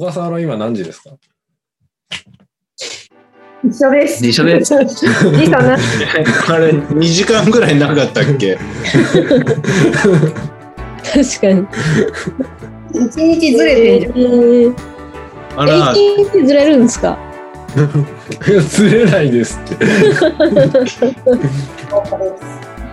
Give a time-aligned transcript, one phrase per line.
[0.00, 1.10] 小笠原今何時ですか？
[3.62, 4.26] 一緒です。
[4.26, 4.74] 一緒です。
[4.74, 5.74] いいかな。
[5.74, 5.76] あ
[6.56, 8.56] れ、2時間ぐらいなかったっけ？
[8.56, 8.62] 確
[11.42, 11.66] かに。
[12.94, 14.12] 一日ずれてんじゃん。
[14.16, 14.74] えー
[15.56, 15.98] あら、一
[16.32, 17.18] 日ずれるんですか？
[18.48, 19.84] いや釣れないですって。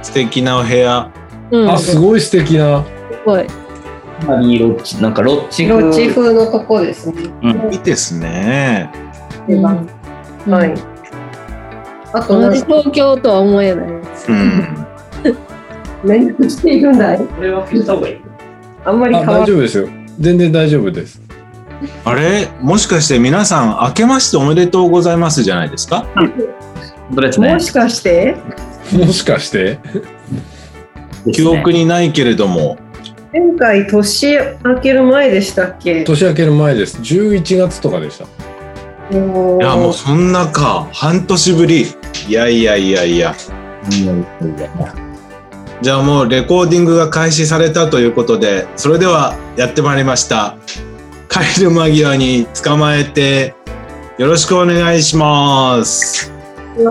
[0.03, 1.09] 素敵なお部屋。
[1.51, 1.71] うん。
[1.71, 2.83] あ、すすごい素敵な。
[3.25, 3.47] ごい。
[4.41, 7.23] いいロッチ、なんかロッチ風ロッチ風のとこですね。
[7.71, 8.89] いいですね。
[9.47, 10.73] うんはい。
[12.13, 14.31] あと同何じ東京とは思えないです。
[14.31, 14.87] うん。
[16.05, 17.17] 何をしているんだい？
[17.19, 18.21] これは聞いた方がいい。
[18.85, 19.89] あんまりあ、変わら大丈夫ですよ。
[20.19, 21.21] 全然大丈夫です。
[22.05, 22.47] あれ？
[22.61, 26.05] もしかして皆さん、明けましておめでとうございますじゃないですか？
[27.39, 27.59] ねも。
[27.59, 28.35] しかして？
[28.93, 29.79] もしかして？
[31.33, 32.77] 記憶にないけれども、
[33.37, 36.03] 前回年明ける前でしたっけ？
[36.03, 36.97] 年明ける前です。
[36.97, 38.25] 11月とかでした。
[39.15, 41.85] もいや、もうそんなか、半年ぶり。
[42.27, 43.35] いやいやいやいや。
[45.81, 50.57] じゃあもうレコーディングが開始されたということで、それではやってまいりました。
[51.29, 53.53] 帰る間際に捕まえて、
[54.17, 56.33] よろしくお願いします。
[56.75, 56.89] メン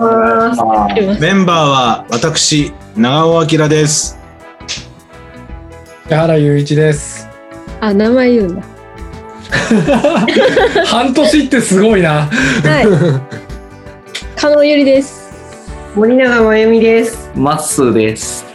[1.45, 4.16] バーは私、長尾明です。
[6.07, 7.27] 木原雄一です。
[7.81, 8.63] あ、名前言うんだ。
[10.85, 12.29] 半年ってすごいな。
[12.63, 12.87] はい。
[14.37, 15.33] 加納ゆりです。
[15.95, 17.29] 森永真由美です。
[17.35, 18.45] まっすーです。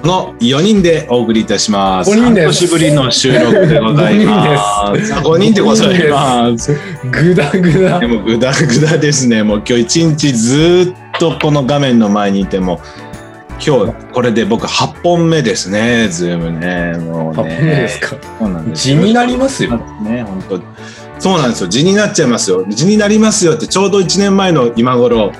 [0.00, 2.10] この4人でお送りいたします。
[2.10, 5.12] 五人です半年ぶりの収録でございます。
[5.12, 6.74] 5人でございます。
[7.10, 8.06] ぐだぐだで。
[8.06, 9.42] もグダグダですね。
[9.42, 12.80] もう今日一日ずっとこの画面の前にいても、
[13.64, 16.96] 今日これで僕8本目ですね、ズームね。
[16.98, 17.56] もう8ね。
[17.56, 18.16] 本目ですか？
[18.38, 19.76] そうなんです地になりますよ。
[20.02, 20.60] ね、本当。
[21.20, 21.68] そうなんですよ。
[21.68, 22.64] 地になっちゃいますよ。
[22.68, 25.32] 地になりますよってちょうど1年前の今頃、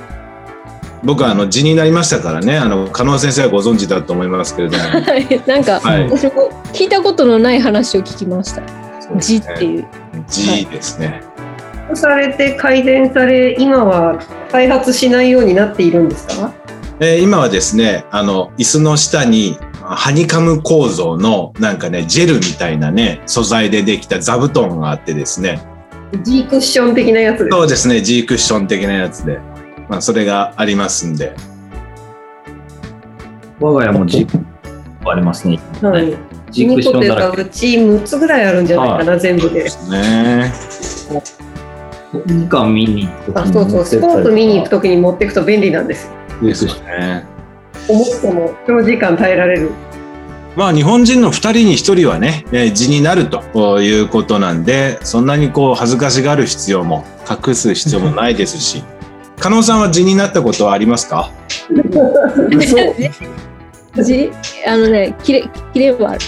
[1.03, 2.57] 僕はあの地になりましたからね。
[2.59, 4.83] あの加納先生はご存知だと思いますけれども。
[5.01, 5.41] はい。
[5.47, 8.61] なんか、はい私も聞いたことのない話を聞きました。
[9.17, 9.85] 字っていう。
[10.27, 11.23] 地ですね。
[11.95, 14.19] されて改善され、今は
[14.51, 16.53] 開発しないようになっているんですか？
[17.03, 25.59] えー今はですね、あの、椅子の下に、ハニカム構造の、なんかね、ジェルみたいなね、素材でできた座布団があってですね。
[26.21, 27.57] G クッション的なやつです。
[27.57, 29.39] そうですね、G クッション的なやつで。
[29.89, 31.33] まあ、それがありますんで。
[33.59, 34.27] 我が家もジ
[35.03, 35.59] ありますね。
[35.81, 36.15] はい。
[36.51, 37.41] ジクッションだらけ。
[37.41, 39.63] うち6つぐらいあるんじゃないかな、全部で。
[39.63, 40.53] ね。
[42.27, 46.20] 時間見に行くあ、そうそう、スポーツ見に行くときに持っていくと便利なんですよ。
[46.41, 47.25] ですよね。
[47.87, 49.71] 重くても長時間耐えられる。
[50.55, 57.05] まあ、日本人の2人に1人はね、えー地になるということなんで、そんなにこう、恥ずかしがる必要も、
[57.47, 58.83] 隠す必要もないですし。
[59.39, 61.31] 加納さんは地になったことはありますか？
[64.03, 64.29] 字
[64.67, 66.19] あのね、切れ、切れはある。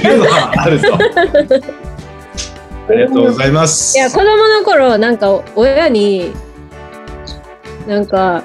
[0.00, 0.94] キレはあると。
[0.94, 0.98] あ
[2.92, 3.96] りがとうございます。
[3.96, 6.32] いや、子供の頃、なんか、親に、
[7.86, 8.42] なんか、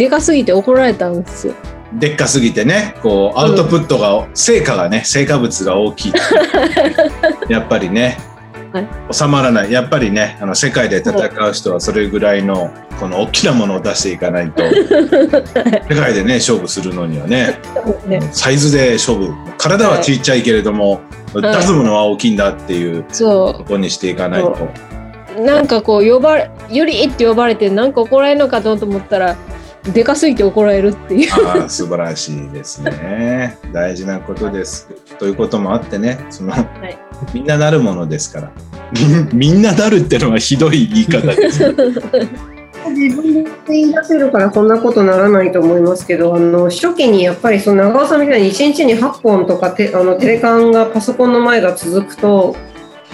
[0.00, 1.54] でかすぎて怒られたんですよ。
[1.92, 6.12] でっかすぎてね、こう、アウトプットが、成果がね、成果物が大きい。
[7.50, 8.16] やっぱりね
[8.72, 9.72] はい、収まらない。
[9.72, 14.62] やっぱりね、あの、世界で戦う人はそれぐらいの、この大きなものを出していかないと、
[15.90, 17.58] 世界でね、勝負するのにはね、
[18.06, 19.34] ねサイズで勝負。
[19.58, 21.00] 体はちっちゃいけれども、
[21.36, 24.56] い出すものは大きいんだっていうそことにしていかないと。
[25.36, 25.40] う。
[25.42, 29.36] なんかこう、呼ばれ、ゆりって呼ばれて、なんか怒られるのかと思ったら、
[29.84, 31.32] でかすぎて怒られるっていう。
[31.46, 33.58] ああ、素晴らしいですね。
[33.72, 34.88] 大事なことです。
[35.18, 36.56] ということもあってね、その、い
[37.32, 38.50] みんななるものですから。
[39.32, 41.74] み みんななるってのはひどい言い方です。
[42.90, 52.56] 自分で言い出せるからそんなことならないと思いますけど、あの初期にやっぱりその長尾さんみたいに1日に8本とかてあのテレカンがパソコンの前が続くと、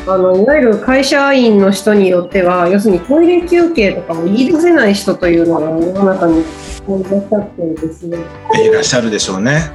[0.06, 6.44] あのいわゆる会社員の人によっては、要するにトイレ休憩とかを言い出せない人というのが世の中に
[6.88, 8.18] いらっしゃってですね。
[8.64, 9.70] いらっしゃるでしょうね。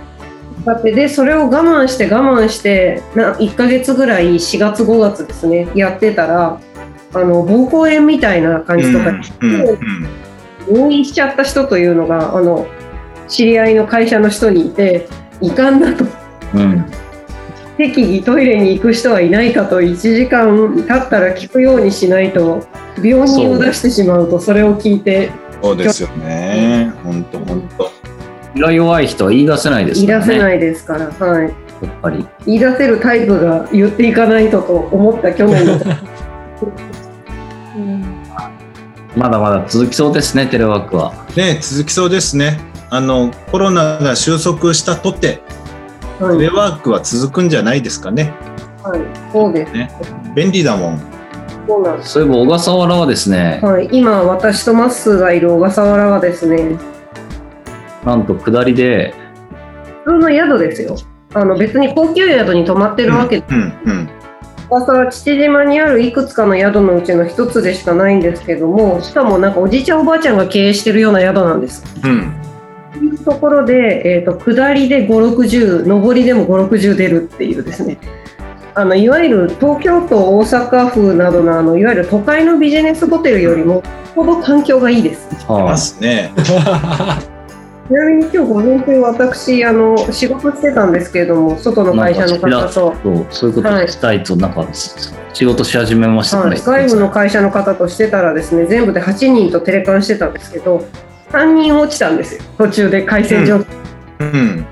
[0.65, 6.61] だってでそれを我慢して我慢してな1ヶ月ぐらい4月5月ですねやってたら
[7.13, 9.11] あの膀胱炎みたいな感じとか、
[10.69, 12.67] 入院しちゃった人というのがあの
[13.27, 15.07] 知り合いの会社の人にいて
[15.41, 16.05] いかんなと
[16.53, 16.85] うん。
[17.77, 22.61] 適宜トイレに行く人はいないかと1時間経ったら聞くようにしないと
[23.03, 25.31] 病人を出してしまうとそれを聞いて
[25.61, 26.90] そうですよね。
[27.11, 27.91] 本当本当。
[28.53, 30.27] 気が弱い人は言い出せないです言いからね。
[30.27, 31.53] 出せないですから、はい、
[32.01, 32.27] ぱり。
[32.45, 35.73] 言い出せるタイプが言っていかないとと思った去年の。
[37.77, 38.05] うん
[39.15, 41.13] まだまだ続きそうですね、テレワークは。
[41.35, 42.59] ね、続きそうですね。
[42.89, 45.27] あの、コロナが収束したとて、
[46.19, 48.31] はいテレワークは続くんじゃないですかね。
[48.83, 49.01] はい、
[49.33, 49.71] そうです。
[50.35, 51.01] 便利だもん。
[51.67, 52.09] そうなんです。
[52.11, 56.77] そういえば小笠原はですね、はい、今私とマッスーがいる小笠原はですね、
[58.05, 59.13] なんと下りで、
[60.05, 60.97] 普通の宿ですよ。
[61.33, 64.09] あの別に高級宿に泊まってるわけで、うん、うん。
[64.69, 71.83] 小笠原父島にあるいくつかの宿のうちの一つでしかないんですけども、しかもなんかおじいちゃんおばあちゃんが経営してるような宿なんです。
[72.03, 72.33] うん。
[72.93, 77.97] というところで、えー、と下りで5、60、上りでも5、60出るっていうですね、
[78.73, 83.83] あのいわゆる東京都、大阪府などのあのいわゆる都会のビジネスホテルよりも、
[84.15, 85.27] ほぼ環境がいいです。
[85.47, 86.31] はますね。
[87.91, 94.65] ちなみに今日午前中、私あの、仕事してたんですけれども、外の会社の方と、そうそういうことしたいと、なんか、
[95.33, 96.51] 仕事し始めましたね。
[96.51, 100.85] はい、外部の会社の方としてたらですね、全部で8人とテレカンしてたんですけど、
[101.33, 104.65] 3人落ちたんですよ、途中で回線上、うん。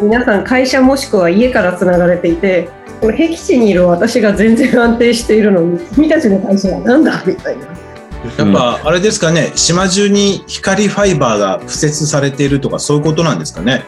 [0.00, 2.68] 皆さん会社もしくは家からつながれていて
[3.00, 7.66] この僻地にいる私が全然安定しているのに君たちの会社はなんだみたいな
[8.38, 13.82] やっぱ、あれですかね、島中に光ファイバーが敷設されているとか、そういうことなんですかね？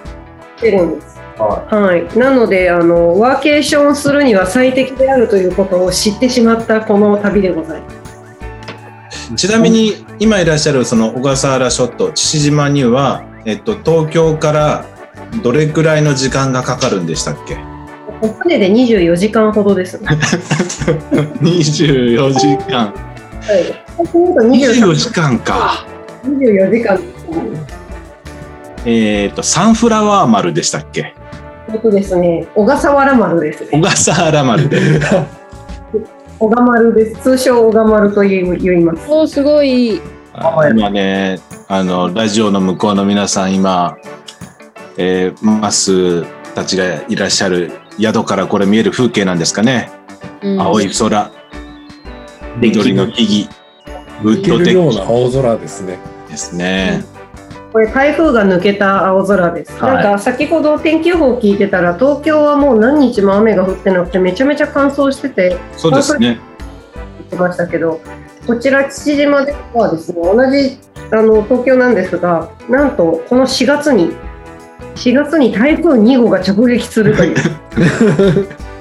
[0.58, 1.14] してるんです。
[1.36, 9.34] はい、なのであのワーケーションするには最適であるということを知ってしまったこの旅でございます。
[9.34, 14.84] ちなみに、今いらっしゃるその小笠原諸島、父島には、えっと、東京から
[15.42, 17.56] どれくらいの時間がかかるんでしたっけ？
[18.42, 20.06] 船で24時間ほどですね。
[21.42, 22.94] ?24 時間。
[23.46, 23.84] はい。
[23.96, 25.84] そうすると24 23時間か。
[26.24, 26.98] 24時間。
[28.86, 31.14] えっと、サンフラワー丸でしたっけ？
[31.72, 33.82] えっとですね、小笠原丸です小ね。
[33.82, 34.80] 笠原丸で。
[36.38, 37.22] 小賀丸です。
[37.22, 38.44] 通称小賀丸と言い
[38.84, 39.00] ます。
[39.08, 40.00] おーすごい。
[40.34, 41.38] あ今ね、
[41.68, 43.96] あの、ラジオの向こうの皆さん、今、
[44.98, 46.24] えーマス
[46.54, 47.70] たちがいらっしゃる
[48.00, 49.90] 宿からこれ見える風景なんですかね。
[50.42, 51.30] うん青い空、
[52.56, 55.98] 緑の木々、ウッドデッキるような青空ですね。
[56.28, 57.04] ですね。
[57.72, 59.72] これ台風が抜けた青空です。
[59.82, 66.38] はいなんか先ほど天気予報を聞いてたら東京はもう何日も雨が降ってなくてめちゃめちゃ乾燥しててそうですね。
[66.94, 68.00] 言ってましたけど
[68.46, 70.78] こちら父島ではですね同じ
[71.10, 74.10] あの東京なんですがなんとこの4月に
[74.94, 77.36] 4月に台風2号が直撃するという。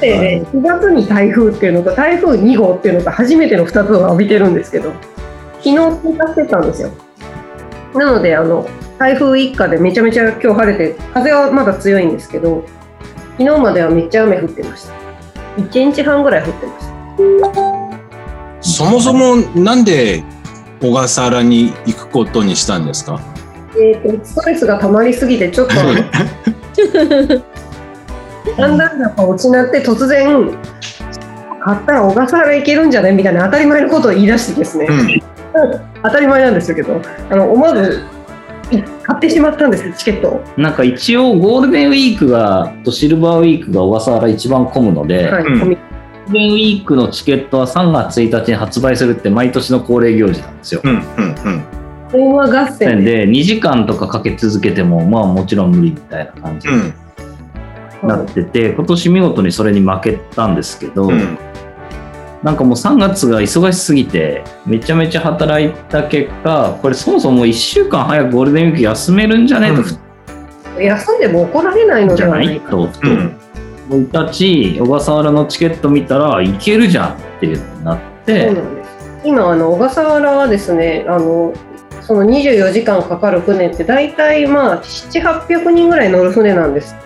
[0.00, 4.92] そしてね、4月に台風っていうのと台風2号っていうのが初めての2つを浴びてるんですけど
[5.62, 6.90] 昨日通過してたんですよ。
[7.94, 8.66] なのであの
[8.98, 12.64] 台風一過でめちゃめちゃ今日晴れて風はまだ強いんですけど
[13.38, 14.94] 昨日まではめっちゃ雨降ってました。
[15.62, 16.86] 1日半ぐらい降ってまし
[17.52, 17.70] た。
[18.62, 20.22] そもそもなんで
[20.80, 23.20] 小笠原に行くことにしたんですか？
[23.76, 25.74] えー、とストレスが溜まりすぎてちょっと
[28.56, 30.50] だんだんやっぱ落ちなって突然
[31.60, 35.22] 買ったら小笠原行けるんじゃないみたいな当たり前のことを言い出してですね、うん。
[36.02, 37.00] 当たり前なんですけど
[37.30, 38.04] あの思わず
[38.70, 45.78] い買ってしまったんですチケットを、なんか一応ゴールデンウィークがとシルバーウィークが小笠原一番混むので、はいうんゴール
[46.32, 50.80] デンウィークのチケットは3月1日に発売するって毎年の恒例行事なんですよ。
[50.84, 50.92] うん。
[50.92, 51.64] うん。
[52.12, 56.94] 電話合戦で、で2時間とかかけ続けてもまあもちろん無理みたいな感じうん。
[58.02, 61.38] になってて、今年見事にそれに負けたんですけど、うん。
[62.42, 73.36] なんかもう3月が忙しすぎてめちゃめちゃ働いた結果これそもそも1週間早くゴールデンウィーク休めるんじゃねえと、うん休んでも怒られないのじゃなではないいかとふとうん。
[73.90, 78.90] 思い立ち小笠原のチケット見たらいけるじゃんっていうのになっそうてなんです
[79.26, 81.52] 今あの小笠原はですねあの
[82.10, 86.96] その24時間かかる船って大体まあ700800人ぐらい乗る船なんです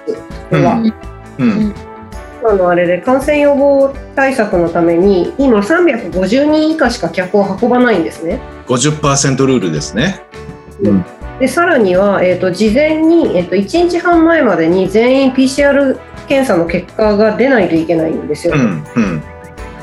[0.49, 1.75] これは、うん。
[2.41, 10.23] 今のあれで感染予防対策のために今350人以下しか客を運ばないんですね50%ルールですね。
[11.39, 18.63] でさらには、えー、と事前に、えー、と1日半前までに全員 PCR 検査の結果が出ないといけないんですよ、うん。
[18.63, 19.23] うん。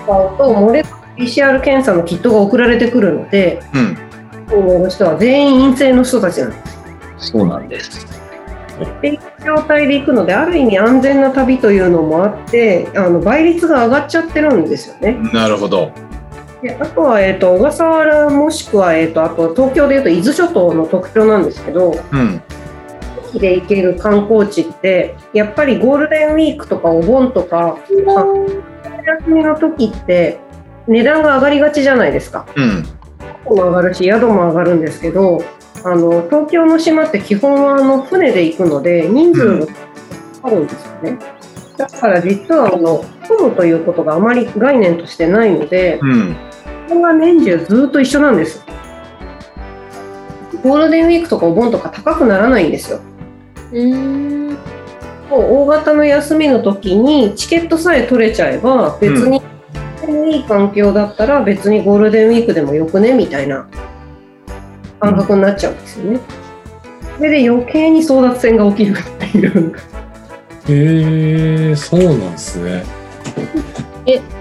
[0.07, 0.83] と漏れ
[1.15, 4.10] PCR 検査のキットが送られてくるのでうん。
[4.58, 6.55] 乗る人は全員陰性の人たちなんで
[7.20, 8.05] すそうなんです
[8.84, 15.20] っていう状態で行くのである意味安全な旅というのもあってあの倍率が上がっちゃってるんですよね。
[15.34, 15.91] なるほど。
[16.62, 22.41] であとは、えー、と小笠原もしくは、えー、とあと東京でいうと伊豆諸島の特徴なんですけどうん。
[23.31, 28.25] 機で行ける観光地ってやっぱりゴールデンウィークとかお盆とかあ
[29.24, 30.39] 休みの時って
[30.88, 32.46] 値段が上がりがちじゃないですか。
[32.55, 32.84] うん。
[33.45, 35.43] も上がるし宿も上がるんですけど
[35.83, 39.67] あの東京の島って基本はあの船で行くので人数が
[40.43, 41.19] あるんですよね。
[41.77, 46.36] だから実はあの混むということがあまり概念としてないので、うん。
[46.88, 48.63] これは年中ずっと一緒なんです。
[50.63, 53.00] ゴールデンウィークとかお盆とか高くならないんですよ。
[53.71, 54.50] うーん。
[55.29, 59.41] もう大型の休みの時にチケットさえ取れちゃえば別に、
[60.08, 63.13] いい環境だったら別にゴールデンウィークでもよくね？
[63.13, 63.67] みたいな
[65.00, 66.20] 感覚になっちゃうんですよね。
[67.17, 69.75] それで余計に争奪戦が起きるっていう。
[70.67, 72.84] へえそうなんですね。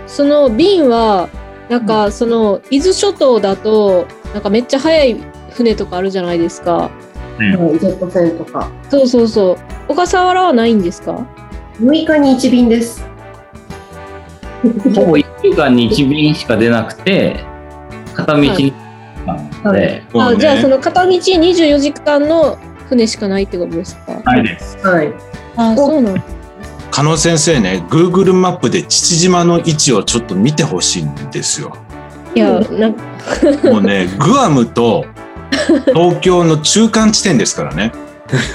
[0.07, 1.29] その便は、
[1.69, 5.17] なんかその伊豆諸島だと、なんかめっちゃ早い
[5.53, 6.91] 船とかあるじゃないですか。
[7.39, 8.71] ジェット船とか。
[8.91, 9.57] そうそうそう。
[9.89, 11.27] 小笠原はないんですか
[11.81, 13.05] ？6日に1便です。
[14.95, 17.45] ほぼ1週間に1便しか出なくて、
[18.15, 18.73] 片道に
[19.27, 24.21] なので、あじゃあその、の片道24時間の船しかないってことですか？
[24.25, 24.77] ないです。
[24.87, 25.13] はい。
[25.57, 26.23] あそうなん
[26.91, 31.77] 加納先生ね、Google マップで父島の位置をちょっと見てほしいんですよ。
[32.35, 33.03] いや、なんか、
[33.71, 35.05] もうね、グアムと
[35.95, 37.93] 東京の中間地点ですからね。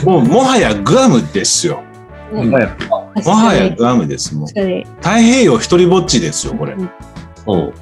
[0.04, 1.82] もうもはやグアムですよ。
[2.34, 2.70] うんはい
[3.24, 4.36] もはやグアムです。
[4.36, 6.76] もう確かに太平洋一人ぼっちですよ、これ。
[7.46, 7.74] そう。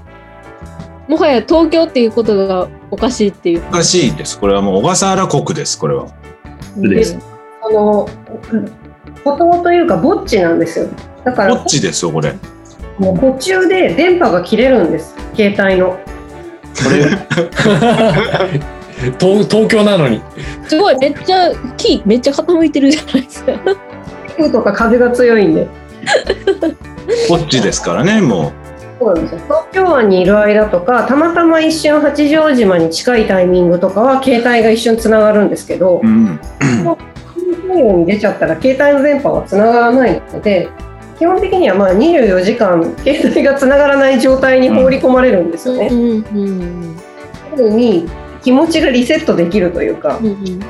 [1.07, 3.63] もはや東京っていうことがおかしいっていう。
[3.67, 4.39] おかしいです。
[4.39, 6.07] これはもう小笠原国です、これは。
[6.77, 7.17] です
[7.61, 8.07] あの、
[9.23, 10.87] 孤島というかぼっちなんですよ。
[11.23, 12.33] だからぼっちですよ、これ。
[12.99, 15.15] もう途中で電波が切れるんです。
[15.35, 15.89] 携帯の。
[15.89, 15.97] こ
[16.89, 17.09] れ、
[19.19, 20.21] 東東京なのに。
[20.67, 23.51] すごい、めっちゃ、木めっちゃ傾いてるじゃないですか。
[24.37, 25.67] 風とか風が強いんで。
[27.29, 28.51] ぼっちですからね、も
[28.99, 36.07] そうなんですよ東京湾にいる間とかたまたま一瞬八丈島に近いタイミングとかは携帯が一瞬つながるんですけどう。
[36.07, 36.39] うん。
[37.73, 40.69] 太陽に出ちゃったら携帯の電波はつながらないので
[41.17, 45.87] 基本的にはまあ24時間携帯がつながらない状態に放り込まれるんですよね。
[45.91, 46.97] うんうん
[47.55, 48.09] そういうふうに
[48.41, 50.61] 気持ちがリセットできるというかうんうんうん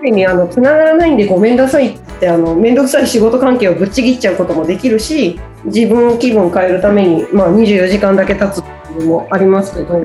[0.00, 10.02] ある意味あのつながらないんでごめんなさいってあの面倒くさい仕事関係をぶっちぎっちゃうこともできるし自分を気分変えるために、まあ、24時間だけ経つっていうのもありますけど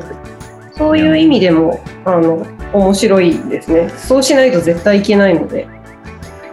[0.77, 3.89] そういう意味でもあの面白いですね。
[3.89, 5.67] そうしないと絶対いけないので。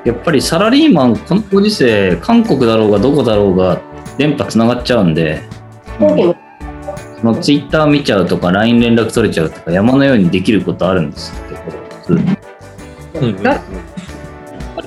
[0.04, 3.80] やっぱりサラリーマン、このご時世、韓国だろうがどこだろうが、
[4.18, 5.42] 電波つながっちゃうんで、
[5.98, 6.36] 飛行機も
[7.20, 11.60] そのツイッター見ちゃうとか、LINE 連絡取れちゃうとか、山のようにできることあるんですけど、
[12.16, 12.51] 普通
[13.14, 13.62] うんうんだ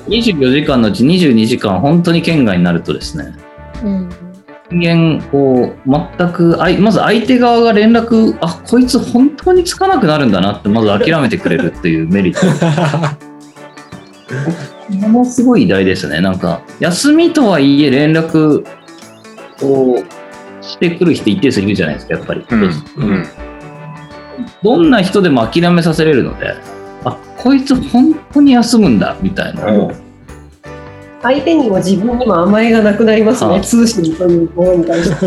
[0.08, 3.34] 24時間のうち22時間、本当に県外になるとですね、
[3.82, 4.10] うん
[4.70, 12.46] 人間、こう、全く、あいまず相手側が連絡、あ、こいつ本当につかなくなるんだなって、まず諦めてくれるっていうメリット。
[15.08, 16.20] ものすごい偉大ですね。
[16.20, 18.64] なんか、休みとはいえ連絡
[19.62, 20.02] を
[20.60, 22.44] してくる人一定数いるじゃないですか、やっぱり。
[22.50, 22.62] うん。
[22.62, 23.26] うん。
[24.62, 26.54] どんな人でも諦めさせれるので、
[27.06, 29.70] あ、こいつ本当に休むんだ、みたいな。
[29.70, 29.92] のを、
[31.22, 33.58] 相手にも自分にも甘えがなくなりますはあ。
[33.58, 35.26] ね通信というものに対して。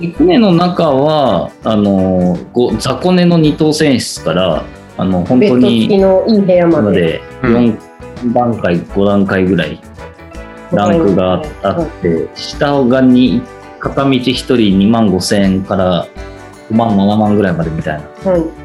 [0.16, 4.64] 船の中は、あの、ご雑魚寝の二等船室から、
[4.96, 6.76] あの、本当ベッド付きに、のいい部屋まで。
[6.78, 7.54] なので、うん。
[7.54, 9.80] 4段階、5段階ぐらい、
[10.72, 13.42] ランクがあって、下がに
[13.78, 16.06] 片道1人2万5千円から
[16.72, 18.59] 5万、7万ぐらいまでみたいな、はい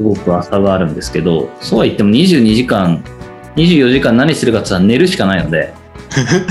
[0.00, 3.04] すごく差があるんですけど、そうは言っても22時間、
[3.56, 5.74] 24時間何するかって言ったら寝るしかないので、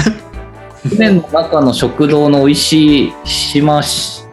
[0.88, 4.24] 船の中の食堂の美味しい島、し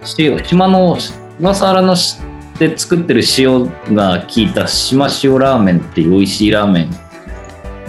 [0.44, 2.18] 島の小笠原のし
[2.58, 6.90] で作ってる塩が効いた島塩ラーメンっていう美味しいラーメンを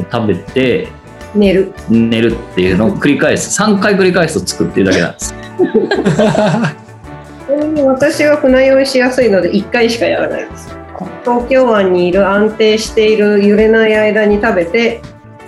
[0.09, 0.87] 食べて
[1.35, 1.73] 寝る。
[1.89, 5.35] 寝るっていうのを繰り返す3回繰り返すと作ってるだけなんです
[7.85, 10.76] 私は船酔いしやすいので1回しかやらないです。
[11.23, 15.01] 東京湾にいる安定している揺れない間に食べて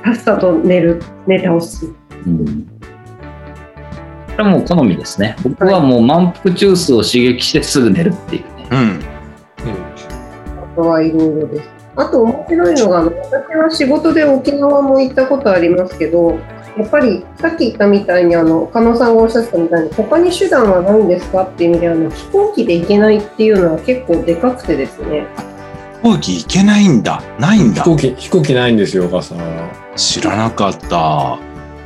[0.03, 1.85] さっさと寝る寝倒す。
[2.25, 2.67] うん
[4.39, 8.99] これはもう好みですね僕はもう満腹中枢を刺激してすぐ寝るっていうねうん。
[10.63, 11.69] あとはいろいろです。
[11.97, 16.39] あと面白いのがあの私は仕事で沖縄も行ったことありますけど
[16.79, 21.43] やっぱりさっき言ったみたいにあの加納さんがおっしゃってたみたいに他に手段はないんですか？
[21.43, 25.27] っていう意味であの飛行機で行けないっていうのは結構でかくてですね
[26.01, 27.21] 飛行機行けないんだ。
[27.37, 27.89] ないんだ飛。
[27.91, 29.69] 行機、飛行機ないんですよ、小笠原。
[29.97, 31.37] 知らなかった。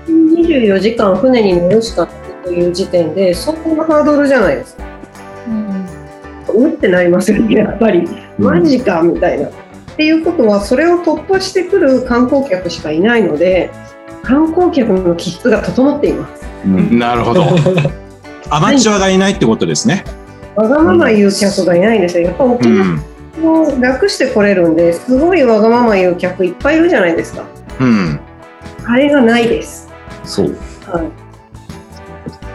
[0.08, 4.84] 24時間船に乗るしかないという時点で相当なハードルじゃないですか。
[5.48, 5.86] うん
[6.68, 8.08] うってなりますよね、やっぱり。
[8.38, 9.48] マジかみたいな。
[9.48, 9.52] っ
[9.96, 13.72] ていうことは、それを突破してくる観光客しかいないので、
[14.24, 16.44] 観光客の気質が整っています。
[16.66, 17.44] うんなるほど。
[18.50, 20.04] アマチュアがいないってことですね。
[20.56, 22.28] わがまま言う客がいないんですよ。
[22.28, 23.02] やっぱ沖縄うん。
[23.78, 27.44] を楽してこれるんで、すごいわがまま言う客いっぱいいるじゃないですか。
[27.80, 28.20] うん。
[28.86, 29.90] あれがないです。
[30.24, 30.56] そう。
[30.90, 31.06] はい。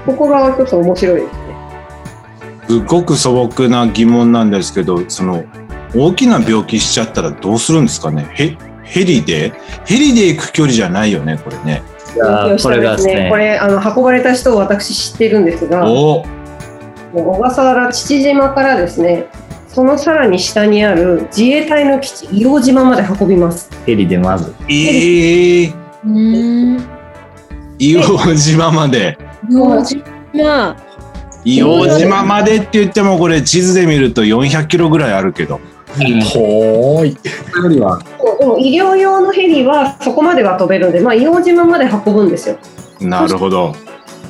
[0.07, 1.31] ここがちょっと面白いですね。
[2.69, 5.45] すごく素朴な疑問なんですけど、その、
[5.97, 8.27] 大きな病気しちゃったらどうするんですかね？
[8.35, 8.57] ヘ
[8.89, 9.53] ヘリで？
[9.87, 11.83] ヘリで行く距離じゃないよね、これね。
[12.15, 16.27] じゃあこれがですねこれあの運ばれた人を私知ってるんですが、おも
[17.15, 19.27] う小笠原父島からですね、
[19.69, 23.71] そのさらに下にある自衛隊の基地硫黄島まで運びます。
[23.87, 24.55] ヘリでまず。
[24.69, 25.73] ええ
[26.05, 26.77] うん。
[27.79, 29.17] 硫黄島まで。
[29.51, 30.03] 用事
[30.35, 30.77] まあ、
[31.45, 35.61] 硫黄島までって言ってもこれ地図で見ると400キロぐらいあるけど。
[35.97, 37.13] 遠い。
[37.13, 37.99] よりは、
[38.39, 42.59] でも医療用のヘリはそこまでは飛べるんで、まあ、硫黄島まで運ぶんですよ。
[43.01, 43.75] なるほど。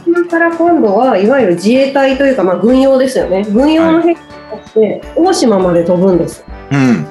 [0.05, 3.45] それから今度はいわゆる自衛隊というか、まあ、軍用ですよね。
[3.51, 6.45] 軍用のヘリって大島まで飛ぶんです。
[6.73, 7.05] うん。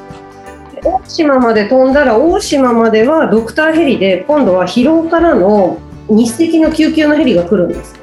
[0.73, 5.77] で大島まで飛んだら大島まではドクターヘリで今度は疲労からの
[6.09, 7.95] 日赤の救急のヘリが来るんです。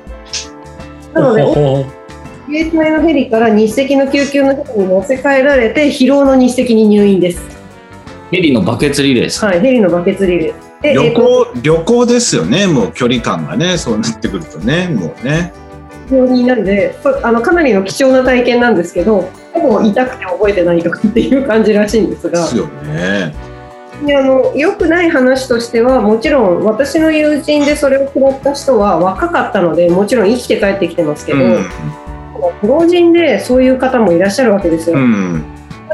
[1.13, 1.85] なのでお
[2.47, 7.54] 自衛隊のヘリから日赤の救急のヘリに乗せ替えられて疲労の日赤に入院です。
[8.31, 9.45] ヘリのバケツリレーです。
[9.45, 10.83] はい、ヘリのバケツリレー。
[10.83, 12.67] で旅えっと行、旅行ですよね。
[12.67, 15.53] もう距離感がね、そうなってくるとね、もうね。
[16.11, 23.35] 病人なんであのかなりの貴重な体験なんですけどほぼ痛くて覚えてないとかっていう感じらしいんですがですよね。
[24.05, 31.65] であの良くない話としてはもちろん私の友人でそれを食らった人は若かったのでもちろん生きて帰ってきてますけど、うん。
[32.63, 34.99] 老人でそういう方もいらっしゃるわけですよ。
[34.99, 35.45] うん。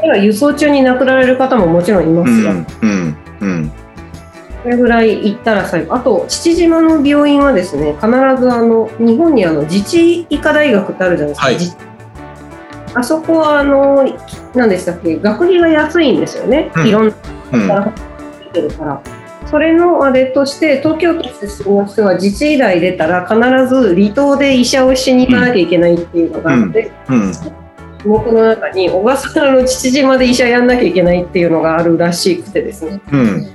[0.01, 2.67] あるいは輸送中に亡くなられる方ももちろんいまうすが、ん。
[2.81, 3.17] うん。
[3.41, 3.71] うん。
[4.63, 11.75] それぐらい行ったら最後あと父島の病院はですね必ずあの日本にあの自治医科大学ってあるじゃないですか、はい自
[12.93, 14.03] あそこはあの
[14.53, 17.15] 何でしたっけ学費が安いんですよね、うんいろんな
[17.53, 17.67] うん。
[17.67, 17.93] から
[18.53, 19.01] 出てるから。
[19.49, 23.35] それのあれとして東京都出身の人が自治医大出たら必
[23.67, 27.31] ず離島で医者をしに行かなきゃいけないっていうのがあって、うん。
[28.05, 33.01] 僕の中に小笠原の父島で医者やんなきゃいけないっていうのがあるらしくてですね。
[33.11, 33.47] うん。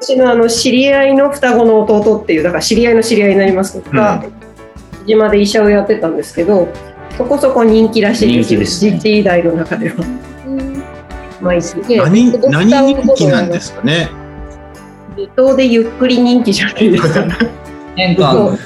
[0.00, 4.24] 私のあの知り合いの双子の弟っていうだから知り合いの知り合いになりますが、
[5.04, 6.68] 父島で医者をやってたんですけど
[7.16, 8.92] そこそこ人気らしいですですね。
[8.92, 9.96] 自治医大の中では。
[11.40, 14.08] 毎日何、何人気なんですかね。
[15.16, 17.26] 離島でゆっくり人気じゃないですか。
[17.96, 18.56] 年間、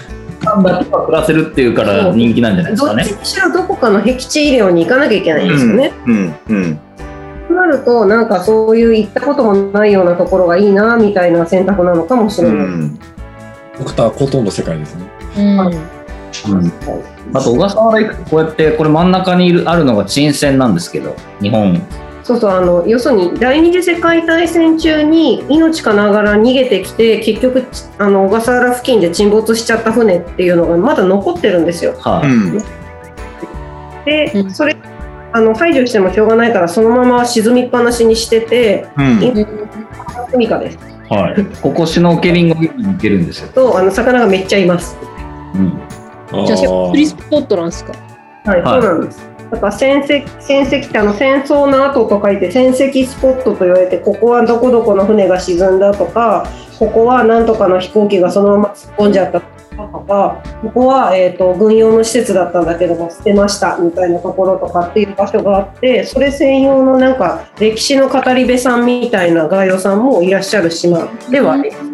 [0.56, 3.02] 間だけは暮らせるっていうから人気なんじゃないですどかね。
[3.02, 5.92] っちにしろどこかの僻地医療に行かなきゃいけないんですよね。
[6.06, 6.34] うん。
[6.48, 6.78] うん。
[7.48, 12.66] となるとなんかそういう行ったこともないようなところがいいなみたいな選択なのかもしうれない。
[12.66, 12.98] ん。
[13.78, 15.04] ドクターコトンの世界ですね。
[15.36, 15.60] うん。
[15.66, 15.82] うん
[17.34, 21.80] あと小笠原行くとこうやってこれ真ん中にいるあるのが沈船なんですけど日本
[22.22, 27.66] そうそうあの要するに第二次世界大戦中に命からがら逃げてきて結局
[27.98, 31.94] あの小笠原付近で沈没しちゃった船っていうのがまだ残ってるんですよ。
[31.98, 32.58] はい、うん。
[34.04, 34.76] で、うんそれ
[35.34, 40.38] あの排除してもしょうがないからそのまま沈みっぱなしにしててうん。
[40.38, 40.78] ミカです
[41.10, 44.96] はい、ここシュノーケリングに行けるんですよ、とあの魚がめっちゃいます。
[45.54, 45.78] うん、
[46.42, 47.92] あじゃあ、ーフリースポットなんですか
[48.44, 49.31] はい、はいそうなんです。
[49.52, 71.91] だから戦績戦績ってあの戦争の後と書いて戦績スポットと言われてここはどこどこの船が沈んだとかここはなんとかの飛行機がそのまま突っ込んじゃったとかここは、えー、と軍用の施設だったんだけども捨てましたみたいなところとかっていう場所があってそれ専用のなんか歴史の語り部さんみたいなガイドさんもいらっしゃる島ではあります。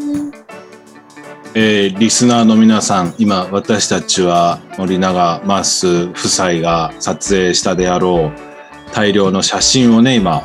[1.55, 10.43] えーリスナーの皆さん、今私たちは森永マス夫妻が撮影したであろう大量の写真をね、今、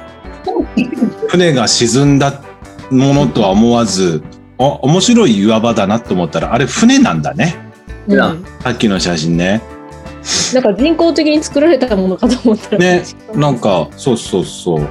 [1.28, 2.42] 船が沈んだ
[2.90, 4.24] ものとは思わず、
[4.58, 7.56] あ、面白い岩場だなと思ったら、あれ船なんだね。
[8.08, 9.62] うんうんさっきの写真ね。
[10.54, 12.78] なんか人工的に作られたものかと思ったら。
[12.78, 13.04] ね、
[13.36, 14.90] なんか、そうそうそう。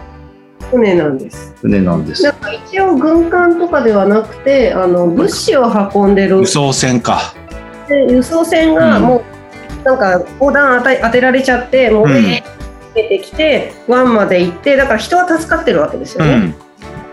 [0.73, 1.55] 船なんです。
[1.61, 7.35] 船なんですなんか一応軍艦とかではなくてあの物資を運んでる輸送船か。
[7.89, 12.43] で輸送船がうんもうなんか砲弾当て当てられちゃってもううん上に
[12.95, 16.33] けてきて湾まで行ってだから人は助かってるわけですよね。
[16.33, 16.55] うん。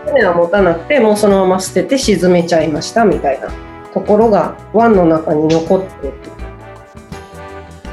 [0.06, 3.48] 船は持たなくてもうそのまま捨てて沈めちゃいましたみたいな
[3.92, 6.16] ところが湾の中に残っている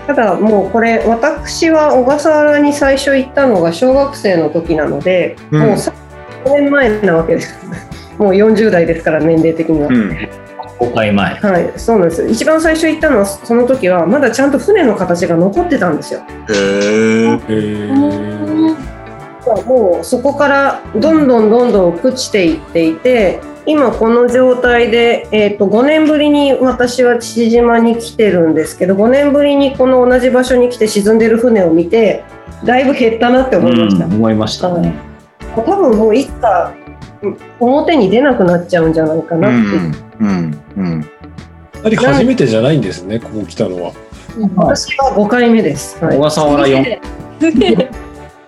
[0.07, 5.91] ただもうこれ私は小笠原に最初行ったのが小学生の時なので、うんもう3
[6.45, 7.53] 年前なわけです
[8.17, 10.17] もう40代ですから年齢的には、うん。
[10.79, 11.35] 5回前。
[11.35, 17.91] はいそうなんです一番最初行ったのはその時はまだちゃんと船の形が残ってたんですよへえ。
[19.65, 32.23] もうそこからどんどんどんどん朽ちていっていて今この状態で、えー、と5年ぶりに私は父島に来てるんですけど5年ぶりにこの同じ場所に来て沈んでる船を見て
[32.63, 34.95] だいぶ減ったなって思いました、うん思いましたね。
[35.53, 36.73] 多分もういつか
[37.21, 39.95] うん表に出なくなっちゃうんじゃないかうなっていう、ん。
[40.19, 40.63] うん。
[40.77, 41.09] うん。
[41.83, 43.91] 二人初めてじゃないんですね、ここ来たのは。
[44.55, 46.99] 私は5回目です、はい小笠原4、
[47.39, 47.89] すげえ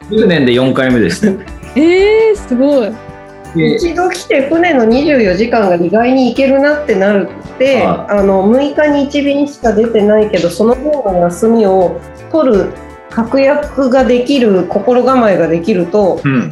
[0.10, 1.28] 10年で4回目です。
[1.76, 3.09] えー、すごい。
[3.56, 12.00] で一度来て船の24時間が意外に行けるなってなるって、はあの6日に1便しか出てないけどその分の休みを
[12.32, 12.74] 取る
[13.10, 16.52] 確約ができる心構えができるとうん。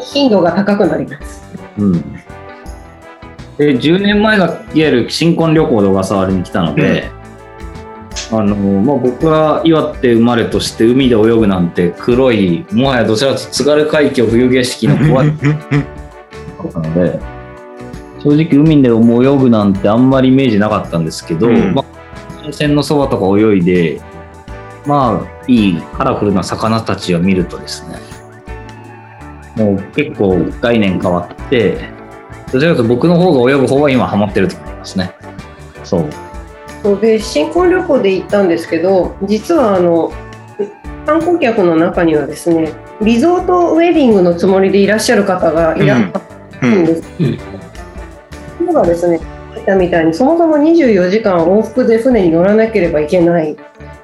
[0.00, 1.42] 頻度が高くなります。
[1.78, 2.02] うん。
[3.56, 7.10] で、10年前がいわゆる新婚旅行で小笠原に来たので、
[8.32, 15.32] あの、まあ、僕は岩手生まれとして海で泳ぐなんて黒い、もはやどちらかというと津軽海峡冬景色の怖い
[16.68, 17.20] なので、
[18.22, 18.92] 正直海で泳
[19.36, 24.00] ぐなんてあんまりイメージなかったんですけど、うんまあ、のそばとか泳いで、
[24.86, 27.98] まあ、いいカラフルな魚たちを見るとですね、
[29.56, 31.90] もう結構概念変わって、
[32.52, 35.14] どちらかというと僕の方が泳ぐ方は今ハマってると思いますね。
[35.82, 36.08] そう。
[36.84, 40.12] そうで新婚旅行で行ったんですけど実はあの
[41.06, 46.33] 観光客の中にはですねリゾートウェディングのつもりでいらっしゃる方がいらっしゃる
[46.64, 46.84] ん。
[46.84, 47.02] です。
[47.20, 48.66] うん。
[48.66, 49.20] とがですね
[49.64, 53.56] たみたいにそもそも24時間往復で船に乗らなければいけない。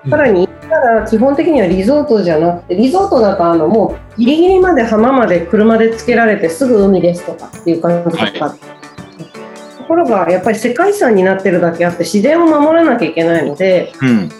[0.08, 14.30] さらにたら基本的にはリゾートじゃなくてリゾートだとあのもうギリギリまで浜まで車でつけられてすぐ海ですとかっていう感じとか、ところがやっぱり世界遺産になってるだけあって自然を守らなきゃいけないのでうん。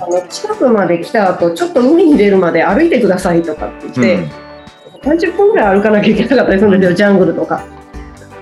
[0.00, 4.43] あの近くまで来た後ちょっと海に出るまで歩いてくださいとかって言って、
[5.04, 7.64] 30分ぐらい歩かなきゃいけなかったりするんですよ、ジャングルとか。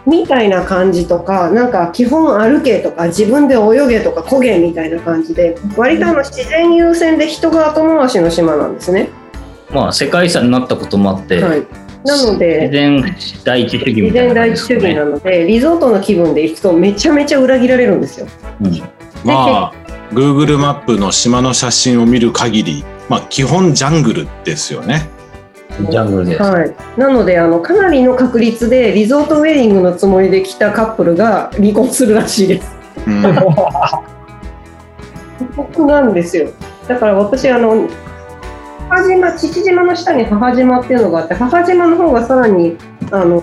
[0.06, 9.08] みたいな感じとか、なんか基本歩けとか、自分で泳げとか、漕げみたいな感じで、割とあの自然優先で人が後回しの島なんですね。
[9.70, 11.66] まあ、世界遺産になったこともあって、はい、
[12.04, 13.04] なの自で、然
[13.44, 14.94] 第一主義み自たいな然第一主感じですね。
[14.94, 18.26] 義なので、リゾートの気分で行くとめちゃめちゃ裏切られるんですよ。
[18.60, 18.82] うん
[19.24, 19.72] まあ、
[20.12, 25.08] Google マップの島の写真を見る限り、まあ、基本ジャングルですよね。
[25.80, 26.42] ジャングルです。
[26.42, 32.76] はい、なのであのかなりの確率でリゾートウェディングのつもりで来たカップルが離婚するらしいです。
[33.06, 33.22] うん。
[35.56, 36.50] 僕なんですよ。
[36.86, 37.88] だから私あの
[38.88, 42.76] 母島父島の下に母島っていうのがあって母島の方がさらに
[43.10, 43.42] あの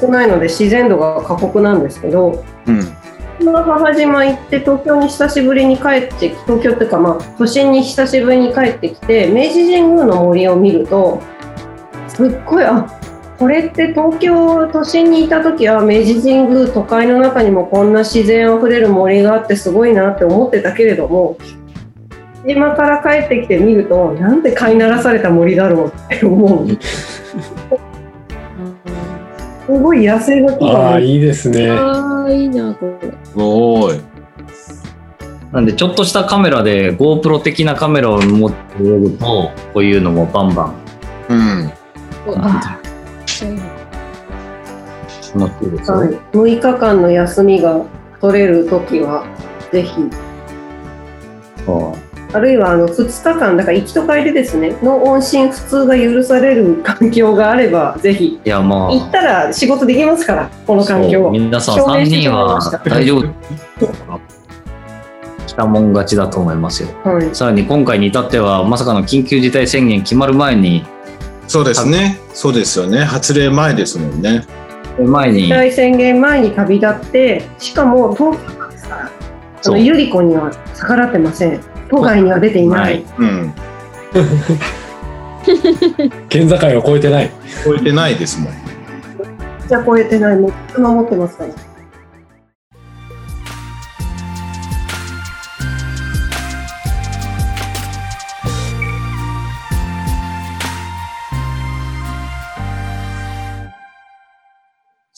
[0.00, 2.96] 少ないので自然度が過酷なんですけどうん。
[3.38, 11.22] 母島行って東京に久しぶりに帰ってき東京っていうかまあ都心に久しぶりに帰ってきて明治神宮の森を見ると
[12.16, 12.86] すっごいあ
[13.38, 21.36] これって東京都心にいた時は明治神宮都会の中にもこんな自然あふれる森があってすごいなって思ってたけれども
[22.46, 26.68] 島から帰ってきてみるとなんて飼いならされた森だろうって思う
[29.66, 31.68] すごい野生の木あがあ、いいですね。
[31.72, 33.12] ああ、いいな、これ。
[33.24, 34.00] すごい。
[35.52, 40.74] なんで、ちょっとしたカメラで GoPro 的なカメラを持って泳ぐと、こういうのもバンバン
[41.30, 41.72] うん。
[42.36, 42.80] あ
[43.26, 43.86] そういうの
[45.36, 45.96] 楽しいですよ。
[45.98, 47.80] はい、6日間の休みが
[48.20, 49.24] 取れるときは、
[49.72, 49.92] ぜひ、
[52.32, 61.22] あるいはあの2日間、だから行きと帰りですね、の音信不通が許される環境があれば、ぜひ、いや、まあ、行ったら仕事できますから、この環境。
[61.22, 61.32] そう。
[61.32, 63.26] 皆さん3証明して人は大丈夫。
[65.46, 66.88] 来たもん勝ちだと思いますよ。
[67.04, 70.84] はい、さらに今回に至っては、まさかの緊急事態宣言決まる前に、
[71.48, 72.18] そうですね。
[72.34, 73.04] そうですよね。
[73.04, 74.44] 発令前ですもんね。
[74.98, 79.10] 前に、大宣言前に旅立って、しかも東京都ですから、あ
[79.60, 81.60] そうのゆり子には逆らってません。
[81.88, 82.94] 都外には出ていない。
[82.94, 83.54] はいうん。
[86.28, 87.30] 県境を越えてない。
[87.64, 88.52] 超えてないですもん。
[89.68, 91.50] じゃあ超えてない、もう守ってますから。